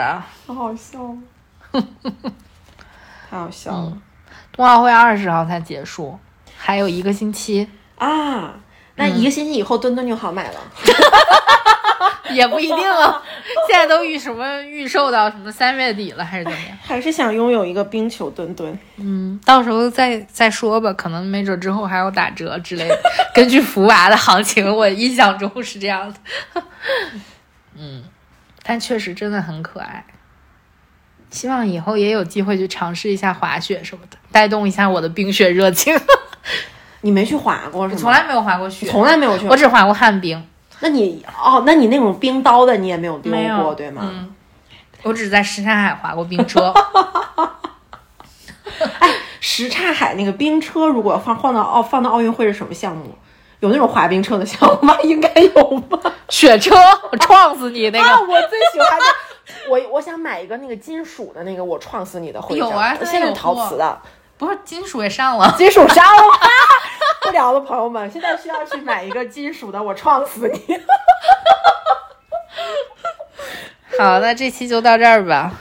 [0.48, 1.00] 好好笑，
[3.30, 3.94] 太好笑了。
[4.52, 6.20] 冬奥会二十号才结束，
[6.58, 8.56] 还有一个星期啊，
[9.00, 10.60] 那一个星期以后墩墩就好买了。
[12.32, 13.20] 也不一定啊，
[13.68, 16.78] 现在都预什么预售到什么三月底了，还是怎么样？
[16.84, 18.78] 还是想拥有一个冰球墩墩？
[18.98, 23.00] 嗯，到时候再再说吧，可能没准之后还有打折之类的。
[23.34, 26.14] 根据福娃的行情，我印象中是这样
[26.54, 26.62] 的。
[27.76, 28.04] 嗯，
[28.62, 30.06] 但确实真的很可爱。
[31.32, 36.00] 希望以后也有机会去尝试一下滑雪什么的，带动一下我的冰雪热情。
[37.02, 38.00] 你没去滑过是吗？
[38.02, 40.44] 从来没有滑过雪，从来没有去，我只滑过旱冰。
[40.82, 44.02] 那你哦，那你那种冰刀的你也没有丢过对吗？
[44.06, 44.34] 嗯，
[45.04, 46.74] 我只在什刹海滑过冰车。
[49.00, 49.10] 哎，
[49.42, 53.14] 什刹海那个冰车如果放放到奥放到奥运会是什么项目？
[53.60, 54.96] 有那种滑冰车的项目吗？
[55.04, 56.00] 应该有吧？
[56.30, 56.74] 雪车，
[57.12, 58.06] 我撞死你那个！
[58.06, 59.06] 啊，我最喜欢的，
[59.70, 62.70] 我我想买一个那个金属的那个，我撞死你的徽章。
[62.70, 64.00] 有啊，现在陶瓷的，
[64.40, 66.24] 不是金属也上了，金属上了。
[67.22, 70.66] 不聊了，朋友们，现在需要去买一个金属的，我撞死你！
[74.00, 75.52] 好，那这期就到这儿吧。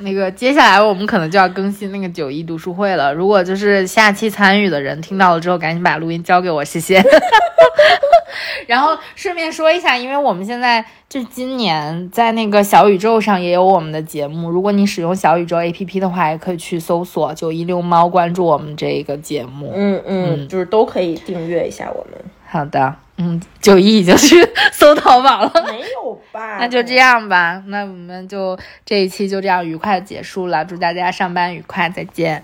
[0.00, 3.12] 那个接下来我们可能就要更新那个九一读书会了。
[3.12, 7.02] 如果就是下期参与的人听到了之后，赶紧把录音交给我，谢谢。
[8.66, 14.48] 然后顺便说一下，因为我们现在就今年在那个小宇宙上也有我们的节目。
[14.48, 19.72] 如果你使用小宇宙 APP 的话，也可以去搜索“九一遛猫”，关注我们这个节目。
[19.74, 22.20] 嗯嗯，就是都可以订阅一下我们。
[22.46, 24.36] 好的，嗯，九一已经去
[24.72, 26.56] 搜淘宝了，没有吧？
[26.58, 32.42] 那就这样吧，那我们就这一期就这样愉快结束了，祝大家上班愉快，再见。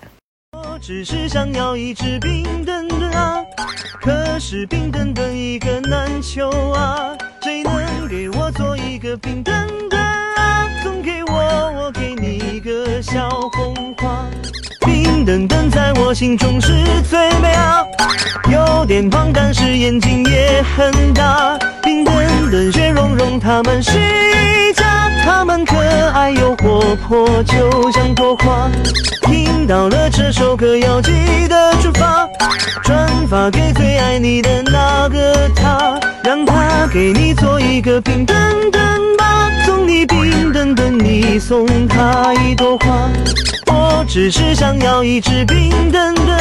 [0.53, 3.43] 我只是想要一只冰墩墩啊，
[4.03, 9.55] 可是冰墩墩一个难求啊，谁能给我做一个冰墩
[9.89, 9.96] 墩
[15.27, 16.73] 冰墩墩在我心中是
[17.11, 17.85] 最美啊，
[18.49, 21.59] 有点胖，但是眼睛也很大。
[21.83, 25.77] 冰墩墩、雪融融，他们是一家，他们可
[26.15, 28.71] 爱又活泼，就像朵花。
[29.23, 31.11] 听到了这首歌，要记
[31.49, 32.29] 得转发，
[32.85, 43.11] 转发给最爱你的那个他，让他给你做一个冰墩墩吧，送你冰墩墩，你送他一朵花。
[43.67, 46.39] 我只是想要一只冰墩墩，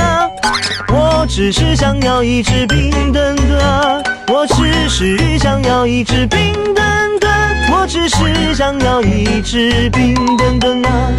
[0.94, 7.32] 我只是想要一只冰墩墩，我只是想要一只冰墩墩，
[7.72, 11.12] 我只是想要一只冰墩墩啊。